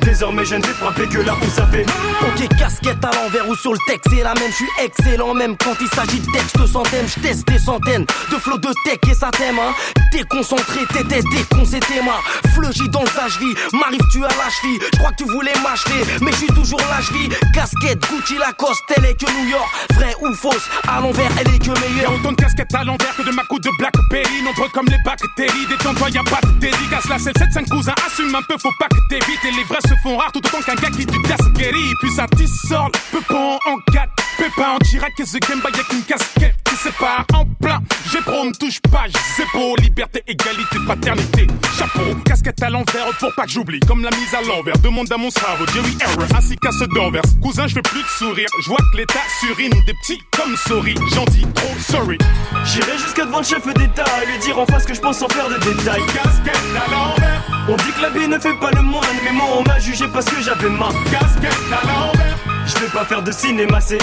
Désormais 0.06 0.44
je 0.46 0.54
ne 0.54 0.62
vais 0.64 0.72
frapper 0.72 1.06
que 1.08 1.18
là 1.18 1.34
où 1.34 1.50
ça 1.50 1.66
fait. 1.66 1.84
Ok, 2.22 2.48
casquette 2.56 3.04
à 3.04 3.10
l'envers 3.14 3.48
ou 3.48 3.54
sur 3.56 3.72
le 3.72 3.78
texte, 3.86 4.08
c'est 4.08 4.22
la 4.22 4.32
même, 4.34 4.50
je 4.50 4.54
suis 4.56 4.68
excellent 4.82 5.34
même 5.34 5.56
quand 5.56 5.74
il 5.80 5.88
s'agit 5.88 6.20
de 6.20 6.32
texte 6.32 6.66
centaines, 6.66 7.06
je 7.06 7.20
teste 7.20 7.46
des 7.48 7.58
centaines 7.58 8.06
de 8.30 8.36
flots 8.36 8.58
de 8.58 8.72
tech 8.84 8.98
et 9.10 9.14
ça 9.14 9.30
t'aime, 9.30 9.58
hein. 9.58 9.74
Déconcentré, 10.12 10.80
t'étais 10.92 11.20
déconcé 11.30 11.80
tes 11.80 12.00
mains, 12.00 12.22
fleugi 12.54 12.88
dans 12.88 13.02
le 13.02 13.08
sage 13.08 13.38
vie, 13.38 13.54
m'arrive 13.74 14.00
tu 14.10 14.24
à 14.24 14.28
la 14.28 14.48
cheville, 14.48 14.78
je 14.94 14.98
crois 14.98 15.10
que 15.10 15.24
tu 15.24 15.30
voulais 15.30 15.52
m'acheter, 15.62 16.18
mais 16.22 16.32
je 16.32 16.36
suis 16.36 16.46
toujours 16.54 16.80
la 16.88 17.02
cheville, 17.02 17.28
casquette, 17.52 18.00
Gucci 18.08 18.38
Lacoste, 18.38 18.84
elle 18.96 19.04
est 19.04 19.20
que 19.20 19.30
New 19.30 19.50
York, 19.50 19.68
vrai 19.94 20.14
ou 20.22 20.32
fausse, 20.32 20.70
à 20.88 21.00
l'envers, 21.00 21.30
elle 21.38 21.54
est 21.54 21.58
que 21.58 21.66
Y'a 21.66 21.74
meilleure. 21.80 22.12
autant 22.14 22.30
de 22.30 22.36
casquettes 22.36 22.74
à 22.74 22.84
l'envers 22.84 23.14
que 23.16 23.22
de 23.22 23.32
ma 23.32 23.42
coupe 23.44 23.62
de 23.62 23.70
Blackberry. 23.76 24.42
Nombreux 24.44 24.68
comme 24.72 24.86
les 24.86 24.98
bactéries, 25.04 25.66
détends-toi 25.68 26.10
y'a 26.10 26.22
pas 26.22 26.38
de 26.46 26.52
dédicace. 26.60 27.08
La 27.08 27.18
7 27.18 27.34
5 27.52 27.68
cousins, 27.68 27.94
assume 28.06 28.32
un 28.34 28.42
peu, 28.42 28.54
faut 28.62 28.70
pas 28.78 28.86
que 28.86 29.00
t'évites. 29.10 29.44
Et 29.44 29.50
les 29.50 29.64
vrais 29.64 29.80
se 29.82 29.94
font 30.02 30.16
rares 30.16 30.32
tout 30.32 30.38
autant 30.44 30.62
qu'un 30.62 30.74
gars 30.74 30.90
qui 30.90 31.06
du 31.06 31.20
casse 31.22 31.46
guéri 31.54 31.92
Puis 32.00 32.10
ça 32.10 32.26
tissort, 32.36 32.90
le 32.92 33.18
peupon 33.18 33.58
en 33.66 33.92
4 33.92 34.10
Pépin 34.38 34.72
en 34.74 34.78
Chirac 34.84 35.12
et 35.18 35.24
The 35.24 35.40
Game 35.48 35.60
Boy 35.60 35.72
avec 35.72 35.90
une 35.92 36.02
casquette 36.02 36.56
qui 36.64 36.76
sépare. 36.76 37.24
En 37.32 37.46
plein 37.46 37.80
J'ai 38.12 38.20
pro, 38.20 38.44
ne 38.44 38.52
touche 38.52 38.80
pas, 38.90 39.04
c'est 39.34 39.46
beau 39.54 39.74
Liberté, 39.76 40.22
égalité, 40.26 40.78
fraternité. 40.84 41.46
Chapeau, 41.78 42.14
casquette 42.24 42.62
à 42.62 42.68
l'envers 42.68 43.06
pour 43.18 43.34
pas 43.34 43.44
que 43.44 43.50
j'oublie. 43.50 43.80
Comme 43.80 44.02
la 44.02 44.10
mise 44.10 44.34
à 44.34 44.42
l'envers, 44.42 44.78
demande 44.78 45.10
à 45.10 45.16
mon 45.16 45.30
cerveau 45.30 45.64
Jerry 45.72 45.96
Error, 46.02 46.26
ainsi 46.36 46.56
qu'à 46.56 46.70
ceux 46.70 46.86
d'envers 46.88 47.22
Cousin, 47.42 47.66
je 47.66 47.74
fais 47.74 47.82
plus 47.82 48.02
de 48.02 48.08
sourire, 48.08 48.48
je 48.62 48.68
vois 48.68 48.78
que 48.92 48.98
l'état 48.98 49.20
surine 49.40 49.72
Des 49.86 49.94
petits 49.94 50.20
comme 50.36 50.54
souris, 50.56 50.96
j'en 51.14 51.24
dis 51.26 51.46
trop 51.54 51.74
sorry. 51.78 52.18
J'irai 52.64 52.98
jusqu'à 52.98 53.24
devant 53.24 53.38
le 53.38 53.44
chef 53.44 53.64
d'État 53.66 54.04
à 54.04 54.24
lui 54.24 54.38
dire 54.40 54.58
en 54.58 54.66
face 54.66 54.84
que 54.84 54.92
je 54.94 55.00
pense 55.00 55.18
sans 55.18 55.28
faire 55.28 55.48
de 55.48 55.54
détails. 55.54 56.04
Casquette 56.12 56.56
à 56.76 56.90
l'envers, 56.90 57.42
On 57.68 57.76
dit 57.76 57.92
que 57.96 58.02
la 58.02 58.10
vie 58.10 58.28
ne 58.28 58.38
fait 58.38 58.54
pas 58.60 58.70
le 58.72 58.82
moine, 58.82 59.16
mais 59.24 59.32
moi 59.32 59.46
on 59.58 59.62
m'a 59.62 59.78
jugé 59.86 60.08
parce 60.12 60.26
que 60.26 60.42
j'avais 60.42 60.68
ma. 60.68 60.88
casquette 61.10 61.52
à 61.70 61.86
l'envers 61.86 62.36
Je 62.66 62.74
vais 62.80 62.90
pas 62.92 63.04
faire 63.04 63.22
de 63.22 63.30
cinéma, 63.30 63.80
c'est. 63.80 63.98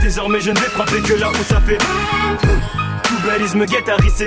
Désormais 0.00 0.40
je 0.40 0.50
ne 0.50 0.58
vais 0.58 0.68
frapper 0.68 1.00
que 1.00 1.14
là 1.14 1.30
où 1.30 1.44
ça 1.44 1.60
fait. 1.60 1.78
Tout 3.02 3.18
bellisme 3.26 3.64
guette 3.66 3.88
à 3.88 3.96
risser. 3.96 4.26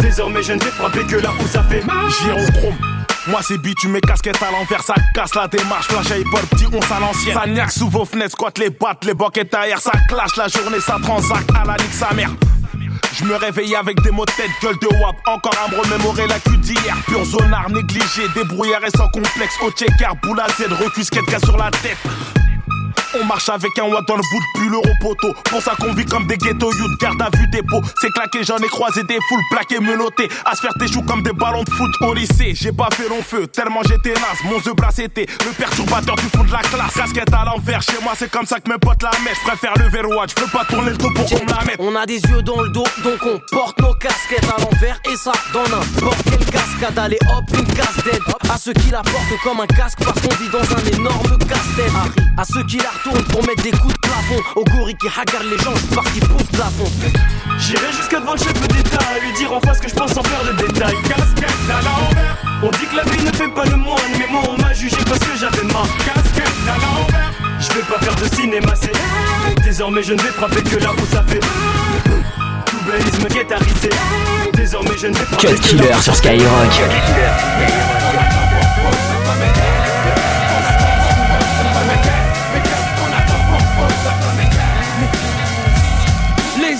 Désormais 0.00 0.42
je 0.42 0.52
ne 0.54 0.58
vais 0.58 0.70
frapper 0.70 1.04
que 1.04 1.16
là 1.16 1.30
où 1.40 1.46
ça 1.46 1.62
fait. 1.62 1.82
Gyrochrome. 2.20 2.76
Moi 3.28 3.40
c'est 3.42 3.58
bitume, 3.58 4.00
casquette 4.00 4.40
à 4.40 4.52
l'envers, 4.52 4.82
ça 4.82 4.94
casse 5.12 5.34
la 5.34 5.48
démarche, 5.48 5.88
flash 5.88 6.18
hip-hop, 6.18 6.42
petit 6.50 6.66
on 6.72 6.94
à 6.94 7.00
l'ancienne. 7.00 7.36
Ça 7.36 7.46
niaque 7.46 7.72
sous 7.72 7.88
vos 7.88 8.04
fenêtres, 8.04 8.32
squatte 8.32 8.58
les 8.58 8.70
battes, 8.70 9.04
les 9.04 9.14
boquettes 9.14 9.52
ailleurs, 9.52 9.80
ça 9.80 9.90
clash 10.08 10.36
la 10.36 10.46
journée, 10.46 10.78
ça 10.78 10.96
transac 11.02 11.42
à 11.60 11.66
la 11.66 11.76
nique 11.76 11.92
sa 11.92 12.14
mère. 12.14 12.30
Je 13.18 13.24
me 13.24 13.34
réveille 13.34 13.74
avec 13.74 13.98
des 14.02 14.10
mots 14.10 14.26
de 14.26 14.32
tête, 14.32 14.50
gueule 14.62 14.76
de 14.78 14.88
wap. 15.00 15.16
Encore 15.26 15.54
à 15.64 15.70
me 15.70 15.80
remémorer 15.80 16.26
la 16.26 16.38
cul 16.38 16.58
d'hier. 16.58 16.94
Pur 17.06 17.24
zonard, 17.24 17.70
négligé, 17.70 18.28
débrouillard 18.34 18.84
et 18.84 18.90
sans 18.90 19.08
complexe. 19.08 19.54
Au 19.62 19.70
checker, 19.70 20.08
boule 20.22 20.38
à 20.38 20.48
Z, 20.48 20.70
recus, 20.72 21.08
sur 21.42 21.56
la 21.56 21.70
tête. 21.70 21.96
On 23.14 23.24
marche 23.24 23.48
avec 23.48 23.78
un 23.78 23.84
watt 23.84 24.06
dans 24.06 24.16
le 24.16 24.22
bout 24.22 24.40
de 24.40 24.60
pull 24.60 24.74
euro 24.74 24.88
poteau. 25.00 25.32
Pour 25.44 25.62
ça 25.62 25.72
qu'on 25.80 25.92
vit 25.94 26.04
comme 26.04 26.26
des 26.26 26.36
ghetto 26.36 26.72
youth, 26.72 27.00
garde 27.00 27.20
à 27.22 27.30
vue 27.36 27.46
des 27.48 27.62
pots. 27.62 27.82
C'est 28.00 28.10
claqué, 28.10 28.44
j'en 28.44 28.58
ai 28.58 28.68
croisé 28.68 29.02
des 29.04 29.18
foules 29.28 29.42
plaquées, 29.50 29.80
menottées. 29.80 30.28
À 30.44 30.54
se 30.54 30.60
faire 30.60 30.74
tes 30.78 30.88
choux 30.88 31.02
comme 31.02 31.22
des 31.22 31.32
ballons 31.32 31.62
de 31.62 31.70
foot 31.70 31.90
au 32.02 32.14
lycée. 32.14 32.52
J'ai 32.54 32.72
pas 32.72 32.88
fait 32.92 33.08
long 33.08 33.22
feu, 33.22 33.46
tellement 33.46 33.82
j'étais 33.82 34.14
naze. 34.14 34.42
Mon 34.44 34.60
The 34.60 34.76
Brass 34.76 34.98
était 34.98 35.26
le 35.44 35.52
perturbateur 35.52 36.16
du 36.16 36.26
fond 36.34 36.44
de 36.44 36.52
la 36.52 36.60
classe. 36.60 36.94
Casquette 36.94 37.32
à 37.32 37.44
l'envers, 37.44 37.82
chez 37.82 37.98
moi 38.02 38.12
c'est 38.16 38.30
comme 38.30 38.46
ça 38.46 38.60
que 38.60 38.70
mes 38.70 38.78
potes 38.78 39.02
la 39.02 39.10
mettent. 39.24 39.36
Je 39.42 39.48
préfère 39.48 39.74
le 39.76 39.88
verrouage, 39.88 40.30
je 40.36 40.42
veux 40.42 40.50
pas 40.50 40.64
tourner 40.64 40.90
le 40.90 40.96
dos 40.96 41.10
pour 41.14 41.26
qu'on 41.26 41.46
la 41.46 41.64
mette. 41.64 41.76
On 41.78 41.94
a 41.94 42.06
des 42.06 42.20
yeux 42.20 42.42
dans 42.42 42.60
le 42.60 42.68
dos, 42.70 42.84
donc 43.04 43.20
on 43.24 43.40
porte 43.54 43.78
nos 43.80 43.94
casquettes 43.94 44.48
à 44.56 44.60
l'envers. 44.60 45.00
Et 45.10 45.16
ça, 45.16 45.32
dans 45.52 45.62
n'importe 45.62 46.22
quelle 46.24 46.46
cascade. 46.46 46.98
Allez 46.98 47.18
hop, 47.28 47.44
une 47.58 47.74
casse 47.74 47.96
tête 48.04 48.22
À 48.50 48.56
ceux 48.56 48.72
qui 48.72 48.90
la 48.90 49.02
portent 49.02 49.40
comme 49.42 49.60
un 49.60 49.66
casque 49.66 49.98
parce 50.04 50.20
qu'on 50.20 50.34
vit 50.36 50.48
dans 50.48 50.58
un 50.60 50.98
énorme 50.98 51.38
casse-tête. 51.38 51.92
À 52.36 52.44
ceux 52.44 52.64
qui 52.64 52.78
la 52.78 52.90
retournent 52.96 53.24
pour 53.24 53.46
mettre 53.46 53.62
des 53.62 53.70
coups 53.70 53.94
de 53.94 53.98
plafond. 54.00 54.40
Au 54.56 54.64
gorille 54.64 54.96
qui 54.96 55.08
hagarde 55.08 55.46
les 55.50 55.58
gens, 55.58 55.74
parce 55.94 56.10
qu'il 56.10 56.26
pousse 56.26 56.46
plafond. 56.52 56.90
J'irai 57.58 57.92
jusqu'à 57.92 58.20
devant 58.20 58.32
le 58.32 58.38
chef 58.38 58.54
d'État 58.68 58.98
à 59.14 59.18
lui 59.24 59.32
dire 59.32 59.52
en 59.52 59.60
face 59.60 59.80
que 59.80 59.88
je 59.88 59.94
pense 59.94 60.12
sans 60.12 60.22
faire 60.22 60.44
de 60.44 60.52
détails. 60.62 60.94
Casquette 61.08 61.70
à 61.70 61.82
l'envers. 61.82 62.36
On 62.62 62.70
dit 62.70 62.86
que 62.90 62.96
la 62.96 63.04
vie 63.04 63.24
ne 63.24 63.32
fait 63.32 63.48
pas 63.48 63.64
le 63.64 63.76
moine, 63.76 63.98
mais 64.18 64.26
moi 64.30 64.42
on 64.48 64.60
m'a 64.60 64.72
jugé 64.72 64.96
parce 65.06 65.18
que 65.18 65.36
j'avais 65.38 65.64
ma 65.64 65.82
casquette 66.04 66.56
à 66.68 66.76
l'envers. 66.78 67.32
Je 67.58 67.68
vais 67.68 67.82
pas 67.82 67.98
faire 68.00 68.16
de 68.16 68.34
cinéma, 68.34 68.72
c'est 68.80 68.92
désormais 69.64 70.02
je 70.02 70.12
ne 70.12 70.22
vais 70.22 70.28
frapper 70.28 70.62
que 70.62 70.76
là 70.76 70.90
où 70.92 71.06
ça 71.14 71.22
fait. 71.26 71.40
Tout 71.40 72.78
bellisme 72.86 73.28
guettarisé. 73.28 73.90
Désormais 74.54 74.96
je 74.96 75.08
ne 75.08 75.14
vais 75.14 75.24
frapper 75.24 75.54
Cut 75.54 75.60
Killer 75.60 76.00
sur 76.00 76.14
Skyrock. 76.14 76.80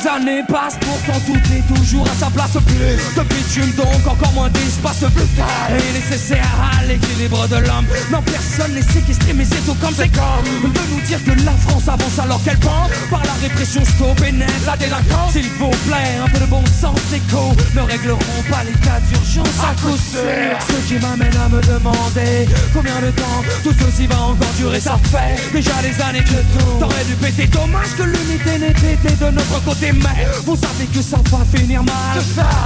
Les 0.06 0.12
années 0.12 0.42
passent, 0.46 0.78
pourtant 0.80 1.18
tout 1.26 1.52
est 1.52 1.74
toujours 1.74 2.06
à 2.06 2.14
sa 2.14 2.30
place. 2.30 2.52
Plus 2.52 3.14
de 3.16 3.22
bitume, 3.28 3.72
donc 3.72 4.06
encore 4.06 4.32
moins 4.34 4.48
d'espace 4.50 5.02
vital 5.02 5.46
et 5.72 5.92
nécessaire 5.98 6.46
à 6.78 6.84
l'équilibre 6.84 7.48
de 7.48 7.56
l'homme. 7.56 7.86
Non, 8.12 8.22
personne 8.22 8.72
n'est 8.74 8.82
séquestré, 8.82 9.32
mais 9.32 9.44
c'est 9.44 9.64
tout 9.66 9.74
comme 9.74 9.94
c'est 9.96 10.08
comme 10.08 10.70
de 10.72 10.80
nous 10.94 11.00
dire 11.00 11.22
que 11.24 11.32
la 11.44 11.52
France 11.52 11.88
avance 11.88 12.18
alors 12.20 12.42
qu'elle 12.44 12.58
pense 12.58 12.90
par 13.10 13.22
la 13.24 13.32
répression 13.42 13.84
stop 13.84 14.20
et 14.26 14.32
la 14.64 14.76
délinquance. 14.76 15.32
S'il 15.32 15.48
vous 15.58 15.70
plaît, 15.88 16.18
un 16.22 16.28
peu 16.28 16.38
de 16.38 16.46
bon 16.46 16.62
sens 16.66 16.98
écho 17.12 17.56
ne 17.74 17.80
régleront 17.80 18.42
pas 18.48 18.62
les 18.64 18.78
cas 18.86 19.00
d'urgence 19.08 19.58
à 19.60 19.74
coup 19.80 19.96
sûr. 19.96 20.56
Ce 20.68 20.86
qui 20.86 21.00
m'amène 21.00 21.36
à 21.36 21.48
me 21.48 21.60
demander 21.62 22.46
combien 22.72 23.00
de 23.00 23.10
temps 23.10 23.42
tout 23.64 23.74
ceci 23.80 24.06
va 24.06 24.20
encore 24.20 24.54
durer. 24.56 24.80
Ça 24.80 24.98
fait 25.10 25.52
déjà 25.52 25.82
des 25.82 26.00
années 26.00 26.24
que 26.24 26.58
tout 26.58 26.78
t'aurais 26.78 27.04
dû 27.04 27.14
péter. 27.14 27.46
Dommage 27.48 27.96
que 27.96 28.02
l'unité 28.04 28.58
n'ait 28.58 28.70
été 28.70 29.10
de 29.20 29.30
notre 29.30 29.64
côté, 29.64 29.92
mais 30.02 30.26
vous 30.44 30.56
savez 30.56 30.86
que 30.86 31.02
ça 31.02 31.18
va 31.30 31.44
finir 31.58 31.82
mal. 31.82 31.94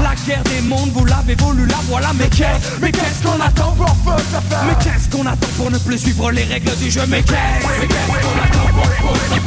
La 0.02 0.14
guerre 0.26 0.42
des 0.44 0.60
mondes, 0.62 0.90
vous 0.92 1.04
l'avez 1.04 1.34
voulu, 1.34 1.66
la 1.66 1.76
voilà. 1.88 2.12
Mais 2.18 2.28
qu'est-ce, 2.28 2.80
mais 2.80 2.92
qu'est-ce 2.92 3.22
qu'on 3.22 3.40
attend 3.40 3.72
pour 3.72 3.96
Mais 4.66 4.74
qu'est-ce 4.82 5.08
qu'on 5.08 5.26
attend 5.26 5.48
pour 5.56 5.70
ne 5.70 5.78
plus 5.78 5.98
suivre 5.98 6.30
les 6.30 6.44
règles 6.44 6.76
du 6.76 6.90
jeu 6.90 7.02
Mais 7.08 7.22
qu'est-ce, 7.22 7.66
mais 7.80 7.86
qu'est-ce 7.86 8.06
qu'on 8.06 8.38
attend 8.42 8.68
pour 8.74 8.88
qu'est-ce, 8.88 9.40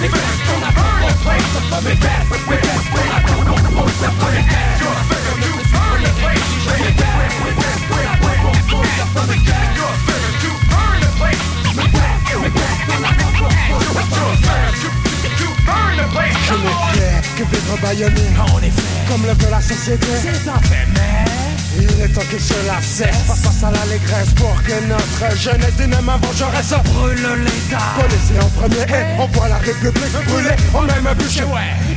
mais 0.00 0.08
qu'est-ce 0.08 0.42
qu'on 0.46 0.60
attend 0.66 0.90
pour 0.96 1.80
Mais 1.82 1.96
qu'est-ce, 1.96 2.28
mais 2.48 2.56
qu'est-ce 2.56 2.88
qu'on 2.90 3.08
attend 3.16 3.40
pour 3.44 3.86
Mais 3.86 4.44
qu'est-ce, 4.50 4.84
ne 4.86 5.30
plus 5.46 5.62
suivre 5.66 5.96
les 6.00 6.12
règles 6.26 6.44
du 6.50 6.58
jeu 6.64 6.74
Mais 6.78 6.92
qu'est-ce, 6.96 7.36
mais 7.44 7.52
qu'est-ce 7.56 7.84
qu'on 7.88 8.02
attend 8.06 8.34
pour 8.70 9.24
Mais 9.28 9.75
baïonné 17.86 18.20
En 18.52 18.58
effet, 18.58 18.82
Comme 19.08 19.22
le 19.22 19.32
veut 19.32 19.50
la 19.50 19.60
société 19.60 20.06
c'est 20.20 20.48
un 20.48 20.60
fait, 20.60 20.86
mais 20.94 21.55
Il 21.78 22.00
est 22.00 22.08
temps 22.08 22.20
que 22.30 22.38
cela 22.38 22.80
cesse 22.80 23.26
Face 23.26 23.62
à 23.62 23.70
l'allégresse 23.70 24.32
pour 24.36 24.62
que 24.62 24.72
notre 24.88 25.36
jeunesse 25.36 25.74
dyname 25.76 26.10
vengeresse 26.22 26.74
brûle 26.84 27.44
l'État. 27.44 27.84
Policier 28.00 28.40
en 28.40 28.48
premier. 28.48 28.82
Et 28.82 29.20
on 29.20 29.26
voit 29.26 29.48
la 29.48 29.58
République 29.58 30.12
brûler. 30.26 30.56
On 30.74 30.82
même 30.82 31.14
bûcher. 31.18 31.44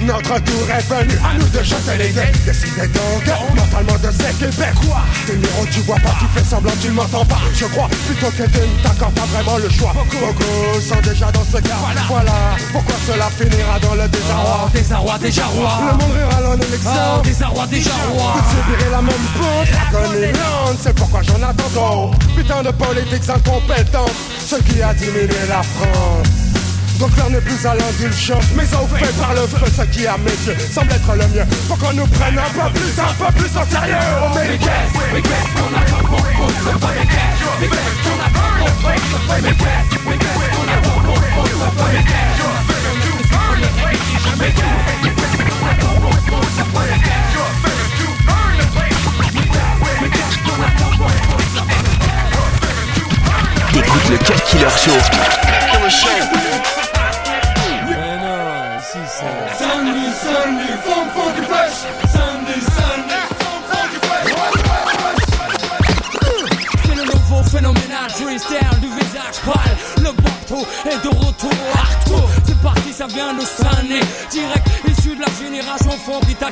Notre 0.02 0.40
tour 0.44 0.68
est 0.72 0.88
venu 0.90 1.20
à 1.24 1.38
nous 1.38 1.48
de 1.48 1.64
jeter 1.64 1.98
les 1.98 2.10
dés 2.10 2.32
Décidez 2.46 2.88
donc 2.88 3.24
mentalement 3.56 3.98
de 4.00 4.12
s'équiper 4.12 4.72
Quoi? 4.76 5.02
T'es 5.28 5.34
numéro 5.34 5.66
tu 5.72 5.82
vois 5.82 5.98
pas, 5.98 6.16
tu 6.20 6.26
fais 6.34 6.46
semblant 6.46 6.72
tu 6.82 6.88
ne 6.88 6.94
m'entends 6.94 7.26
pas. 7.26 7.40
Je 7.54 7.66
crois 7.66 7.90
plutôt 8.08 8.32
que 8.32 8.44
tu 8.44 8.60
ne 8.60 8.84
t'accordes 8.84 9.14
pas 9.14 9.26
vraiment 9.34 9.58
le 9.58 9.70
choix. 9.70 9.94
Beaucoup. 9.94 10.82
Sont 10.82 11.02
déjà 11.02 11.32
dans 11.32 11.44
ce 11.44 11.58
cas. 11.58 11.76
Voilà. 12.08 12.32
Pourquoi 12.72 12.96
cela 13.08 13.30
finira 13.30 13.80
dans 13.80 13.96
le 13.96 14.08
désarroi. 14.08 14.62
Oh, 14.66 14.70
désarroi, 14.74 15.18
déjà 15.20 15.46
roi. 15.46 15.80
Le 15.92 15.98
monde 15.98 16.14
rural 16.14 16.46
en 16.46 16.56
élection 16.56 16.92
Oh, 17.18 17.22
désarroi, 17.24 17.68
déjà 17.68 17.92
roi. 18.12 18.34
La 18.92 19.02
même 19.02 19.14
pente 19.72 19.92
Dragonilande, 19.92 20.78
c'est 20.82 20.96
pourquoi 20.96 21.22
j'en 21.24 21.42
attends 21.42 21.70
trop 21.74 22.12
Putain 22.36 22.62
de 22.64 22.72
politiques 22.72 23.30
incompétentes 23.30 24.12
Ce 24.40 24.56
qui 24.56 24.82
a 24.82 24.94
diminué 24.94 25.28
la 25.48 25.64
France. 25.64 26.28
Donc 27.00 27.16
l'heure 27.16 27.30
n'est 27.30 27.40
plus 27.40 27.66
à 27.66 27.76
l'indulgence, 27.76 28.44
mais 28.56 28.66
fait 28.66 29.18
par 29.18 29.34
le 29.34 29.48
feu, 29.48 29.66
ce 29.74 29.84
qui 29.84 30.06
à 30.06 30.18
mes 30.18 30.32
yeux 30.32 30.58
semble 30.70 30.92
être 30.92 31.14
le 31.14 31.28
mieux. 31.34 31.46
Faut 31.70 31.76
qu'on 31.76 31.94
nous 31.94 32.08
prenne 32.08 32.38
un 32.38 32.50
peu 32.52 32.70
plus, 32.74 33.00
un 33.00 33.14
peu 33.14 33.32
plus 33.40 33.58
en 33.58 33.66
sérieux. 33.66 33.96
Mais 34.36 34.58
qu'est-ce, 34.58 35.14
mais 35.14 35.22
qu'est-ce 35.22 35.54
qu'on 35.56 35.74
attend 35.76 36.10
attend 36.10 36.26
attend 36.26 36.90
le 46.82 47.29
Cut 53.82 54.44
Killer 54.46 54.70
Show. 54.72 55.00
Sunday, 59.58 60.12
Sunday, 60.12 60.74
funk, 60.84 61.12
funky 61.14 61.44
fresh. 61.44 61.78
Sunday, 62.12 62.60
Sunday, 62.60 63.24
funk, 63.40 63.62
funky 63.70 64.00
fresh. 64.08 64.30
C'est 66.86 66.96
le 66.96 67.04
nouveau 67.06 67.42
phénoménal 67.44 68.10
freestyle 68.10 68.80
du 68.82 68.88
visage 68.88 69.40
pâle. 69.46 69.78
Le 69.98 70.12
bateau 70.12 70.68
est 70.86 71.02
de 71.04 71.10
retour 71.10 71.52
hardcore. 71.74 72.30
C'est 72.46 72.60
parti, 72.62 72.92
ça 72.94 73.08
vient 73.08 73.34
de 73.34 73.42
Sané. 73.42 74.02
Direct 74.30 74.68
issu 74.88 75.16
de 75.16 75.22
la 75.22 75.32
génération 75.42 75.92
funk 76.06 76.22
qui 76.28 76.36
t'a 76.36 76.50